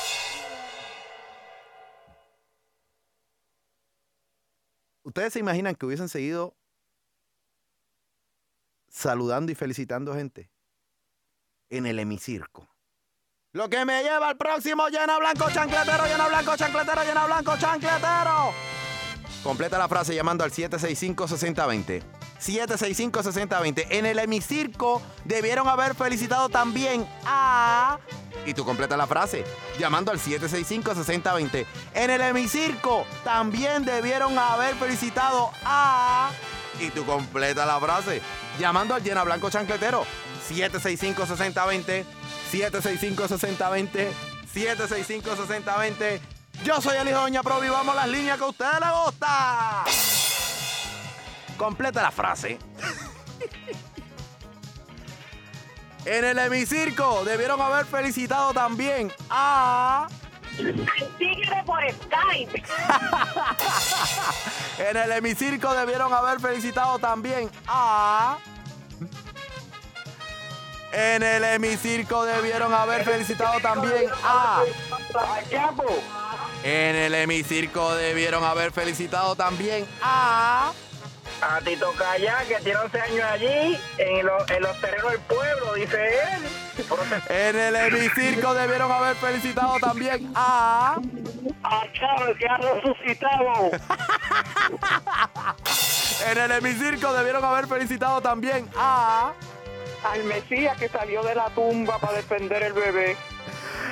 ¿Ustedes 5.03 5.33
se 5.33 5.39
imaginan 5.39 5.75
que 5.75 5.85
hubiesen 5.85 6.09
seguido 6.09 6.55
saludando 8.89 9.51
y 9.51 9.55
felicitando 9.55 10.15
gente 10.15 10.49
en 11.69 11.85
el 11.85 11.99
hemicirco? 11.99 12.67
Lo 13.51 13.69
que 13.69 13.85
me 13.85 14.01
lleva 14.01 14.29
al 14.29 14.37
próximo 14.37 14.87
llena 14.87 15.19
blanco 15.19 15.49
chancletero, 15.51 16.05
llena 16.05 16.27
blanco 16.27 16.55
chancletero, 16.57 17.03
llena 17.03 17.25
blanco 17.25 17.57
chancletero. 17.57 18.72
Completa 19.43 19.77
la 19.77 19.89
frase 19.89 20.15
llamando 20.15 20.45
al 20.45 20.51
765-6020. 20.51 22.01
765-6020. 22.41 23.87
En 23.89 24.05
el 24.05 24.19
hemicirco 24.19 25.01
debieron 25.25 25.67
haber 25.67 25.95
felicitado 25.95 26.47
también 26.47 27.05
a... 27.25 27.99
Y 28.45 28.53
tú 28.53 28.63
completa 28.63 28.95
la 28.95 29.05
frase 29.05 29.43
llamando 29.77 30.11
al 30.11 30.19
765-6020. 30.19 31.65
En 31.93 32.09
el 32.09 32.21
hemicirco 32.21 33.05
también 33.25 33.83
debieron 33.83 34.37
haber 34.37 34.75
felicitado 34.75 35.51
a... 35.65 36.31
Y 36.79 36.89
tú 36.89 37.05
completa 37.05 37.65
la 37.65 37.79
frase 37.81 38.21
llamando 38.57 38.95
al 38.95 39.03
llena 39.03 39.23
blanco 39.23 39.49
chancletero. 39.49 40.05
765-6020. 40.49 42.05
765-6020. 42.51 44.07
765-6020. 44.53 46.32
Yo 46.63 46.79
soy 46.79 46.95
el 46.95 47.09
hijo 47.09 47.17
de 47.17 47.23
Doña 47.23 47.43
Provi. 47.43 47.67
Vamos 47.67 47.93
a 47.93 48.01
las 48.01 48.07
líneas 48.07 48.37
que 48.37 48.43
a 48.45 48.47
usted 48.47 48.65
le 48.79 49.03
gusta. 49.03 49.83
Completa 51.57 52.01
la 52.01 52.11
frase. 52.11 52.57
En 56.05 56.25
el 56.25 56.37
hemicirco 56.37 57.23
debieron 57.23 57.61
haber 57.61 57.85
felicitado 57.85 58.53
también 58.53 59.09
a. 59.29 60.09
Tigre 61.17 61.63
por 61.65 61.79
Skype. 61.81 62.61
En 64.79 64.97
el 64.97 65.11
hemicirco 65.13 65.73
debieron 65.73 66.13
haber 66.13 66.41
felicitado 66.41 66.99
también 66.99 67.49
a. 67.67 68.37
En 70.91 71.23
el 71.23 71.43
hemicirco 71.43 72.25
debieron 72.25 72.73
haber 72.73 73.05
felicitado 73.05 73.61
también 73.61 74.09
a. 74.25 74.61
En 76.63 76.95
el 76.95 77.13
hemicirco 77.15 77.93
debieron 77.95 78.43
haber 78.43 78.71
felicitado 78.71 79.35
también 79.35 79.85
a. 80.01 80.71
A 81.41 81.59
Tito 81.61 81.91
Calla, 81.97 82.37
que 82.47 82.55
tiene 82.63 82.79
11 82.79 83.01
años 83.01 83.23
allí, 83.29 83.77
en, 83.97 84.25
los- 84.25 84.49
en 84.49 84.61
los 84.63 84.79
terrenos 84.79 85.11
del 85.11 85.19
pueblo, 85.21 85.73
dice 85.73 85.97
él. 86.35 86.43
En 87.29 87.59
el 87.59 87.75
hemicirco 87.75 88.53
debieron 88.53 88.89
haber 88.91 89.15
felicitado 89.17 89.77
también 89.79 90.31
a. 90.35 90.97
A 91.63 91.83
Chávez, 91.93 92.37
que 92.37 92.45
ha 92.47 92.57
resucitado. 92.57 93.71
En 96.25 96.37
el 96.37 96.51
hemicirco 96.51 97.11
debieron 97.13 97.43
haber 97.43 97.67
felicitado 97.67 98.21
también 98.21 98.69
a. 98.77 99.33
Al 100.09 100.23
Mesías 100.23 100.77
que 100.77 100.87
salió 100.89 101.21
de 101.23 101.35
la 101.35 101.49
tumba 101.49 101.97
para 101.99 102.13
defender 102.13 102.63
el 102.63 102.73
bebé. 102.73 103.17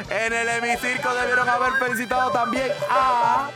En 0.09 0.33
el 0.33 0.49
hemicirco 0.49 1.13
debieron 1.13 1.47
haber 1.47 1.73
felicitado 1.73 2.31
también 2.31 2.71
a. 2.89 3.49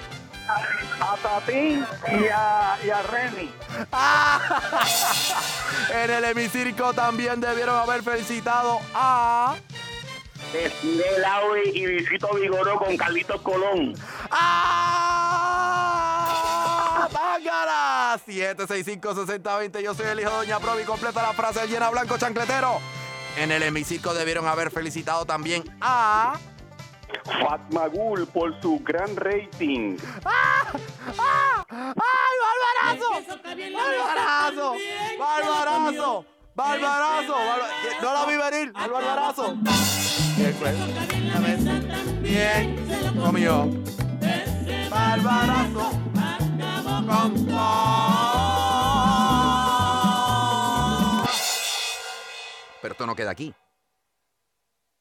A 1.00 1.18
Tatín 1.18 1.84
y 2.08 2.28
a, 2.28 2.78
y 2.86 2.90
a 2.90 3.02
Remy. 3.04 3.52
En 5.94 6.10
el 6.10 6.24
hemicirco 6.24 6.94
también 6.94 7.42
debieron 7.42 7.76
haber 7.76 8.02
felicitado 8.04 8.80
a. 8.94 9.56
De 10.54 10.72
Lauri 11.20 11.72
y 11.74 11.86
Visito 11.86 12.30
Vigoró 12.34 12.78
con 12.78 12.96
Carlitos 12.96 13.42
Colón. 13.42 13.94
¡Ah! 14.32 15.90
¡Bángara! 17.12 18.18
765-6020. 18.26 19.82
Yo 19.82 19.94
soy 19.94 20.06
el 20.08 20.22
hijo 20.22 20.30
de 20.30 20.36
Doña 20.38 20.60
Provi. 20.60 20.84
Completa 20.84 21.22
la 21.22 21.34
frase 21.34 21.68
llena 21.68 21.90
blanco 21.90 22.18
chancletero. 22.18 22.80
En 23.38 23.52
el 23.52 23.64
hemicirco 23.64 24.14
debieron 24.14 24.48
haber 24.48 24.72
felicitado 24.72 25.26
también 25.26 25.64
a. 25.82 26.38
Fatmagul 27.24 28.28
por 28.28 28.60
su 28.62 28.80
gran 28.84 29.16
rating. 29.16 29.98
¡Ah! 30.26 30.64
¡Ah! 31.18 31.66
¡Ay, 31.70 32.38
barbarazo! 32.86 33.36
¡Barbarazo! 33.74 34.76
¡Barbarazo! 35.20 36.26
¡Barbarazo! 36.56 37.36
Barba- 37.36 38.02
No 38.02 38.14
la 38.14 38.26
vi 38.26 38.38
venir, 38.38 38.74
el 38.84 38.92
barbarazo. 38.92 39.56
Bien, 42.22 42.76
comió. 43.22 43.70
Barbarazo. 44.90 45.92
Con 47.08 47.46
esto 52.96 53.06
no 53.06 53.16
queda 53.16 53.32
aquí. 53.32 53.54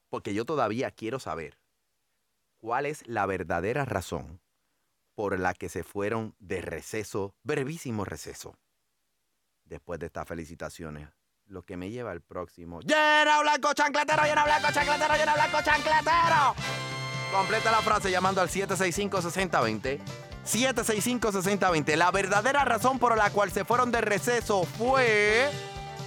Porque 0.09 0.33
yo 0.33 0.43
todavía 0.43 0.91
quiero 0.91 1.17
saber 1.17 1.57
cuál 2.57 2.85
es 2.85 3.07
la 3.07 3.25
verdadera 3.25 3.85
razón 3.85 4.41
por 5.15 5.39
la 5.39 5.53
que 5.53 5.69
se 5.69 5.83
fueron 5.83 6.35
de 6.39 6.59
receso, 6.59 7.35
brevísimo 7.43 8.03
receso. 8.03 8.57
Después 9.63 9.97
de 10.01 10.07
estas 10.07 10.27
felicitaciones, 10.27 11.07
lo 11.45 11.63
que 11.63 11.77
me 11.77 11.89
lleva 11.89 12.11
al 12.11 12.21
próximo. 12.21 12.81
¡Llena 12.81 13.39
blanco 13.41 13.73
chancletero, 13.73 14.23
llena 14.23 14.43
blanco 14.43 14.67
chancletero, 14.73 15.15
llena 15.15 15.33
blanco 15.33 15.57
chancletero! 15.63 16.55
Completa 17.31 17.71
la 17.71 17.81
frase 17.81 18.11
llamando 18.11 18.41
al 18.41 18.49
765-6020. 18.49 19.99
765-6020. 20.45 21.95
La 21.95 22.11
verdadera 22.11 22.65
razón 22.65 22.99
por 22.99 23.17
la 23.17 23.29
cual 23.29 23.51
se 23.51 23.63
fueron 23.63 23.89
de 23.91 24.01
receso 24.01 24.65
fue... 24.65 25.49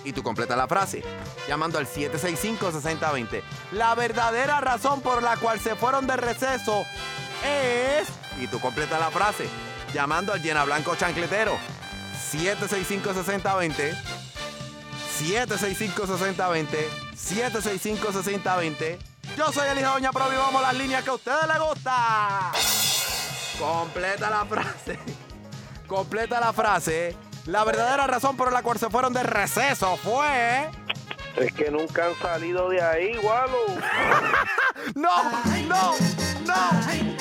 Y 0.08 0.12
tú 0.14 0.22
completa 0.22 0.56
la 0.56 0.66
frase 0.66 1.02
llamando 1.46 1.78
al 1.78 1.86
765-6020. 1.86 3.42
La 3.72 3.94
verdadera 3.94 4.58
razón 4.58 5.02
por 5.02 5.22
la 5.22 5.36
cual 5.36 5.60
se 5.60 5.76
fueron 5.76 6.06
de 6.06 6.16
receso 6.16 6.86
es... 7.44 8.08
Y 8.40 8.46
tú 8.46 8.58
completa 8.58 8.98
la 8.98 9.10
frase 9.10 9.46
llamando 9.92 10.32
al 10.32 10.40
llena 10.40 10.64
blanco 10.64 10.96
chancletero. 10.96 11.58
765-6020. 12.32 13.94
765-6020. 15.20 16.68
765-6020. 17.14 18.98
Yo 19.36 19.52
soy 19.52 19.68
el 19.68 19.78
hijo 19.78 19.88
de 19.88 20.08
Doña 20.08 20.10
a 20.10 20.62
las 20.62 20.74
líneas 20.74 21.04
que 21.04 21.10
a 21.10 21.14
ustedes 21.14 21.46
les 21.48 21.58
gusta. 21.58 22.50
Completa 23.58 24.30
la 24.30 24.46
frase. 24.46 24.98
Completa 25.86 26.40
la 26.40 26.54
frase. 26.54 27.27
La 27.48 27.64
verdadera 27.64 28.06
razón 28.06 28.36
por 28.36 28.52
la 28.52 28.62
cual 28.62 28.78
se 28.78 28.90
fueron 28.90 29.14
de 29.14 29.22
receso 29.22 29.96
fue. 29.96 30.68
Es 31.34 31.50
que 31.54 31.70
nunca 31.70 32.04
han 32.04 32.14
salido 32.16 32.68
de 32.68 32.82
ahí, 32.82 33.16
Walo. 33.22 33.56
¡No! 34.94 35.08
¡No! 35.66 35.94
¡No! 36.44 36.72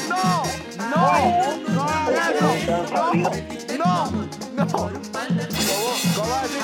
¡No! 0.10 0.44
¡No! 0.90 1.24
¡No 1.70 2.12
eso! 2.12 2.54
¡No! 3.78 4.12
¡No! 4.54 4.68
¿Cómo, 4.68 4.90
cómo 6.14 6.30
va 6.30 6.40
a 6.40 6.42
decir? 6.44 6.62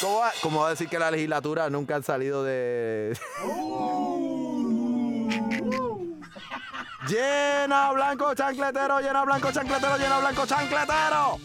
¿Cómo 0.00 0.18
va, 0.18 0.32
cómo 0.40 0.60
va 0.60 0.68
a 0.68 0.70
decir 0.70 0.88
que 0.88 1.00
la 1.00 1.10
legislatura 1.10 1.68
nunca 1.68 1.96
han 1.96 2.04
salido 2.04 2.44
de. 2.44 3.18
llena 7.08 7.90
blanco 7.90 8.32
chancletero, 8.32 9.00
llena 9.00 9.24
blanco 9.24 9.50
chancletero, 9.50 9.96
llena 9.96 10.20
blanco 10.20 10.46
chancletero. 10.46 11.40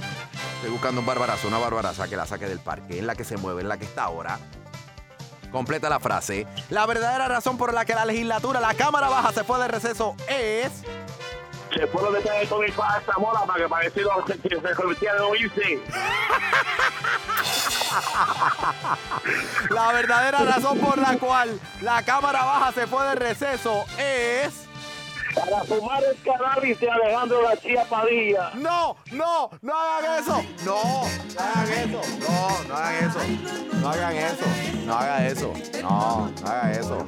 Estoy 0.62 0.74
buscando 0.74 1.02
un 1.02 1.08
barbarazo, 1.08 1.48
una 1.48 1.58
barbaraza 1.58 2.08
que 2.08 2.16
la 2.16 2.28
saque 2.28 2.48
del 2.48 2.60
parque, 2.60 3.00
en 3.00 3.08
la 3.08 3.16
que 3.16 3.24
se 3.24 3.36
mueve, 3.36 3.64
en 3.64 3.68
la 3.68 3.80
que 3.80 3.86
está 3.86 4.04
ahora. 4.04 4.38
Completa 5.52 5.90
la 5.90 6.00
frase. 6.00 6.46
La 6.70 6.86
verdadera 6.86 7.28
razón 7.28 7.58
por 7.58 7.74
la 7.74 7.84
que 7.84 7.96
la 7.96 8.06
legislatura, 8.06 8.62
la 8.62 8.76
Cámara 8.76 9.10
Baja, 9.10 9.34
se 9.34 9.44
fue 9.44 9.58
de 9.58 9.68
receso 9.68 10.16
es. 10.28 10.72
Se 11.74 11.88
fueron 11.88 12.14
de 12.14 12.22
traer 12.22 12.48
con 12.48 12.64
el 12.64 12.72
para 12.74 13.00
esta 13.00 13.14
mola 13.18 13.44
para 13.44 13.64
que 13.64 13.70
parecido 13.70 14.12
que 14.24 14.50
se 14.50 14.76
convirtiera 14.76 15.16
en 15.16 15.22
oírse. 15.24 15.80
La 19.72 19.92
verdadera 19.94 20.44
razón 20.44 20.78
por 20.78 21.00
la 21.00 21.18
cual 21.18 21.60
la 21.82 22.04
Cámara 22.04 22.46
Baja 22.46 22.72
se 22.72 22.86
fue 22.86 23.04
de 23.08 23.16
receso 23.16 23.86
es. 23.98 24.68
Para 25.36 25.64
fumar 25.64 26.04
el 26.04 26.22
cannabis 26.24 26.80
de 26.80 26.90
Alejandro 26.90 27.44
García 27.44 27.86
Padilla. 27.90 28.52
No, 28.56 28.96
no, 29.12 29.50
no 29.62 29.74
hagan 29.74 30.24
eso. 30.24 30.44
No, 30.66 31.04
no 31.36 31.42
hagan 31.42 31.72
eso. 31.72 32.02
No, 32.20 32.68
no 32.68 32.76
hagan 32.76 33.10
eso. 33.10 33.20
No 33.82 33.90
hagan 33.90 34.16
eso. 34.16 34.46
No 34.86 34.94
hagan 34.94 35.26
eso. 35.26 35.54
No, 35.82 36.32
no 36.42 36.48
hagan 36.48 36.72
eso. 36.72 37.06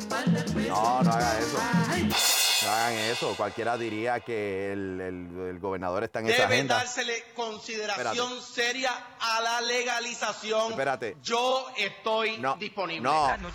No, 0.67 1.03
no 1.03 1.11
hagan 1.11 1.11
eso. 1.11 1.11
No 1.11 1.11
hagan 1.11 1.37
eso. 1.37 1.82
Cualquiera 3.37 3.77
diría 3.77 4.19
que 4.19 4.71
el, 4.71 5.01
el- 5.01 5.47
el 5.49 5.59
gobernador 5.59 6.03
está 6.03 6.19
en 6.19 6.27
esa 6.27 6.43
Debe 6.43 6.55
agenda. 6.55 6.75
dársele 6.77 7.23
consideración 7.35 8.41
seria 8.41 8.91
a 9.19 9.41
la 9.41 9.61
legalización. 9.61 10.71
Espérate. 10.71 11.17
Yo 11.23 11.67
estoy 11.77 12.37
No, 12.37 12.55
disponible. 12.55 13.01
no. 13.01 13.27
No, 13.27 13.37
no 13.37 13.47
me 13.49 13.53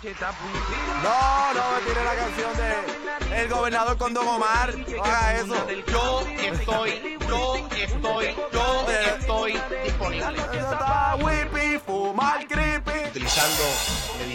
tire 1.87 2.03
la 2.03 2.15
canción 2.15 2.57
de 2.57 3.41
El 3.41 3.47
gobernador 3.49 3.97
con 3.97 4.13
Don 4.13 4.27
Omar. 4.27 4.75
No 4.77 5.03
haga 5.03 5.35
eso. 5.35 5.67
Yo 5.87 6.21
estoy, 6.21 7.17
yo 7.27 7.55
estoy, 7.77 8.35
yo 8.51 8.85
estoy 8.89 9.61
disponible. 9.85 10.41
Eso 10.53 10.71
está 10.73 11.15
whippy, 11.19 11.79
fumar 11.85 12.47
creepy. 12.47 13.09
Utilizando 13.09 13.63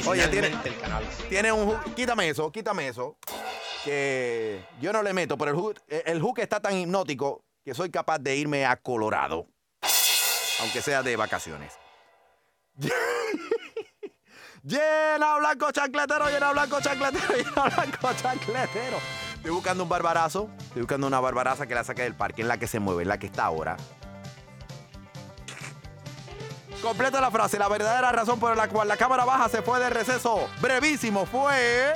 Oye, 0.07 0.27
tiene, 0.29 0.49
medicinalmente 0.51 0.69
el 0.69 0.79
cannabis. 0.81 1.09
tiene 1.29 1.53
un. 1.53 1.79
Quítame 1.95 2.29
eso, 2.29 2.51
quítame 2.51 2.89
eso. 2.89 3.17
Que 3.85 4.64
yo 4.81 4.93
no 4.93 5.03
le 5.03 5.13
meto, 5.13 5.37
pero 5.39 5.51
el 5.51 5.57
hook, 5.57 5.81
hook 6.21 6.39
está 6.39 6.61
tan 6.61 6.77
hipnótico 6.77 7.45
que 7.65 7.75
soy 7.75 7.91
capaz 7.91 8.19
de 8.19 8.37
irme 8.37 8.67
a 8.67 8.77
Colorado. 8.77 9.47
Aunque 10.61 10.83
sea 10.83 11.03
de 11.03 11.17
vacaciones. 11.17 11.73
Llena 14.63 15.37
blanco 15.37 15.71
chancletero, 15.73 16.31
llena 16.31 16.53
blanco 16.53 16.81
chancletero, 16.81 17.35
llena 17.37 17.65
blanco 17.65 18.15
chancletero. 18.15 18.97
Estoy 19.35 19.51
buscando 19.51 19.83
un 19.83 19.91
barbarazo. 19.91 20.49
Estoy 20.59 20.83
buscando 20.83 21.07
una 21.07 21.21
barbaraza 21.21 21.67
que 21.67 21.75
la 21.75 21.85
saque 21.85 22.03
del 22.03 22.15
parque, 22.15 22.41
en 22.41 22.49
la 22.49 22.57
que 22.57 22.67
se 22.67 22.81
mueve, 22.81 23.03
en 23.03 23.09
la 23.09 23.19
que 23.19 23.27
está 23.27 23.45
ahora. 23.45 23.77
Completa 26.81 27.21
la 27.21 27.31
frase. 27.31 27.59
La 27.59 27.69
verdadera 27.69 28.11
razón 28.11 28.41
por 28.41 28.57
la 28.57 28.69
cual 28.69 28.89
la 28.89 28.97
Cámara 28.97 29.27
Baja 29.27 29.51
se 29.51 29.61
fue 29.61 29.79
de 29.81 29.91
receso 29.91 30.49
brevísimo 30.63 31.27
fue. 31.27 31.93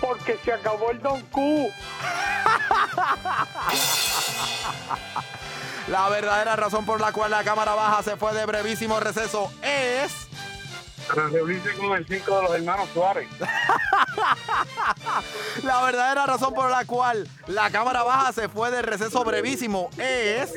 Porque 0.00 0.38
se 0.44 0.52
acabó 0.52 0.90
el 0.90 1.00
Don 1.00 1.20
Q. 1.22 1.70
La 5.88 6.08
verdadera 6.08 6.54
razón 6.56 6.84
por 6.84 7.00
la 7.00 7.12
cual 7.12 7.30
la 7.30 7.42
Cámara 7.44 7.74
Baja 7.74 8.02
se 8.02 8.16
fue 8.16 8.34
de 8.34 8.44
brevísimo 8.44 9.00
receso 9.00 9.50
es. 9.62 10.28
Para 11.08 11.28
reunirse 11.28 11.72
con 11.74 11.96
el 11.96 12.06
circo 12.06 12.36
de 12.36 12.42
los 12.42 12.54
hermanos 12.54 12.88
Suárez. 12.92 13.26
La 15.62 15.82
verdadera 15.82 16.26
razón 16.26 16.52
por 16.52 16.70
la 16.70 16.84
cual 16.84 17.26
la 17.46 17.70
Cámara 17.70 18.02
Baja 18.02 18.32
se 18.32 18.50
fue 18.50 18.70
de 18.70 18.82
receso 18.82 19.24
brevísimo 19.24 19.88
es. 19.96 20.52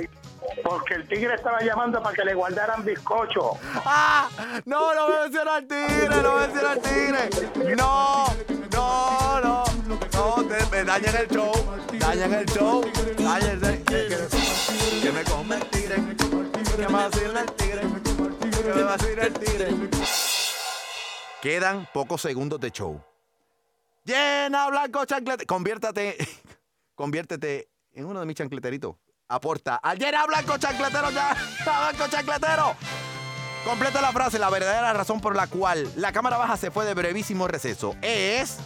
Porque 0.64 0.96
el 0.96 1.08
tigre 1.08 1.36
estaba 1.36 1.62
llamando 1.62 2.02
para 2.04 2.16
que 2.16 2.26
le 2.26 2.34
guardaran 2.34 2.84
bizcocho. 2.84 3.58
¡Ah! 3.86 4.28
No, 4.66 4.94
no 4.94 5.08
menciona 5.08 5.56
al 5.56 5.68
tigre, 5.68 6.22
no 6.22 6.36
menciona 6.36 6.72
al 6.72 6.82
tigre. 6.82 7.30
No, 7.78 8.26
no, 8.26 8.51
no. 10.14 10.44
Te, 10.48 10.66
me 10.72 10.84
dañan 10.84 11.16
el 11.16 11.28
show. 11.28 11.52
Dañan 12.00 12.34
el 12.34 12.46
show. 12.46 12.84
Dañan 13.18 13.64
el. 13.64 13.84
Que 15.02 15.12
me 15.12 15.24
come 15.24 15.56
el 15.56 15.66
tigre. 15.70 15.96
Que 16.76 16.88
me 16.88 16.94
vacila 16.94 17.42
el 17.42 17.52
tigre. 17.54 17.82
Que 18.52 18.74
me 18.74 18.84
vacila 18.84 19.24
el 19.24 19.34
tigre. 19.34 19.70
Quedan 21.42 21.88
pocos 21.94 22.22
segundos 22.22 22.60
de 22.60 22.72
show. 22.72 23.02
Llena 24.04 24.70
blanco 24.70 25.06
chanclete. 25.06 25.46
Conviértate. 25.46 26.18
Conviértete 26.96 27.70
en 27.94 28.06
uno 28.06 28.20
de 28.20 28.26
mis 28.26 28.36
chancleteritos. 28.36 28.96
Aporta 29.28 29.78
al 29.78 29.98
llena 29.98 30.26
blanco 30.26 30.58
chancletero 30.58 31.10
ya. 31.12 31.36
Blanco 31.64 32.08
chancletero. 32.10 32.76
Completa 33.66 34.02
la 34.02 34.12
frase. 34.12 34.40
La 34.40 34.50
verdadera 34.50 34.94
razón 34.94 35.22
por 35.22 35.36
la 35.36 35.48
cual 35.48 35.92
la 35.96 36.12
Cámara 36.12 36.38
Baja 36.38 36.58
se 36.58 36.70
fue 36.72 36.86
de 36.86 36.94
brevísimo 36.94 37.48
receso 37.48 37.96
es. 38.02 38.58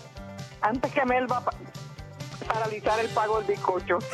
Antes 0.65 0.91
que 0.91 1.05
Mel 1.05 1.31
va 1.31 1.37
a 1.37 1.41
pa- 1.45 1.51
paralizar 2.47 2.99
el 2.99 3.09
pago 3.09 3.37
del 3.41 3.47
bizcocho. 3.47 3.99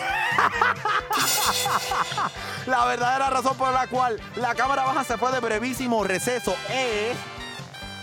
La 2.68 2.86
verdadera 2.86 3.30
razón 3.30 3.56
por 3.58 3.72
la 3.74 3.88
cual 3.88 4.20
la 4.36 4.54
Cámara 4.56 4.84
Baja 4.84 5.04
se 5.04 5.18
fue 5.18 5.32
de 5.32 5.40
brevísimo 5.40 6.04
receso 6.04 6.54
es. 6.70 7.18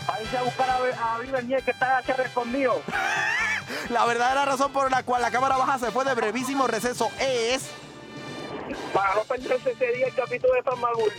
Váyanse 0.07 0.39
a 0.39 0.43
buscar 0.43 0.71
a, 0.71 1.15
a 1.15 1.19
Viver 1.19 1.45
Niel 1.45 1.63
que 1.63 1.71
está 1.71 1.99
acá 1.99 2.15
escondido. 2.23 2.81
La 3.91 4.05
verdadera 4.07 4.45
razón 4.47 4.73
por 4.73 4.91
la 4.91 5.03
cual 5.03 5.21
la 5.23 5.31
Cámara 5.31 5.57
Baja 5.57 5.79
se 5.79 5.91
fue 5.91 6.05
de 6.05 6.15
brevísimo 6.15 6.67
receso 6.67 7.11
es. 7.21 7.69
Para 8.93 9.15
no 9.15 9.25
perderse 9.25 9.71
ese 9.71 9.93
día 9.93 10.07
el 10.07 10.15
capítulo 10.15 10.55
de 10.55 10.63
Famagul. 10.63 11.13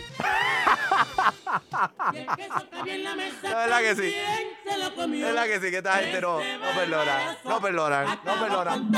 La 3.42 3.56
verdad 3.56 3.80
que 3.80 3.96
sí. 3.96 4.14
Es 4.66 5.22
verdad 5.22 5.44
que 5.46 5.60
sí, 5.60 5.70
que 5.70 5.78
esta 5.78 5.94
gente 5.94 6.20
no, 6.20 6.38
no 6.38 6.70
perdona. 6.76 7.38
No 7.44 7.60
perdonan, 7.60 8.20
no 8.24 8.34
perdonan. 8.34 8.90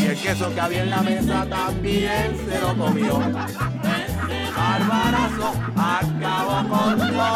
Y 0.00 0.06
el 0.06 0.20
queso 0.20 0.54
que 0.54 0.60
había 0.60 0.82
en 0.82 0.90
la 0.90 1.02
mesa 1.02 1.46
también 1.48 2.48
se 2.48 2.60
lo 2.60 2.76
comió. 2.76 3.18
Barbarazo 4.56 5.52
acabó 5.76 6.68
con 6.68 6.98
todo. 6.98 7.34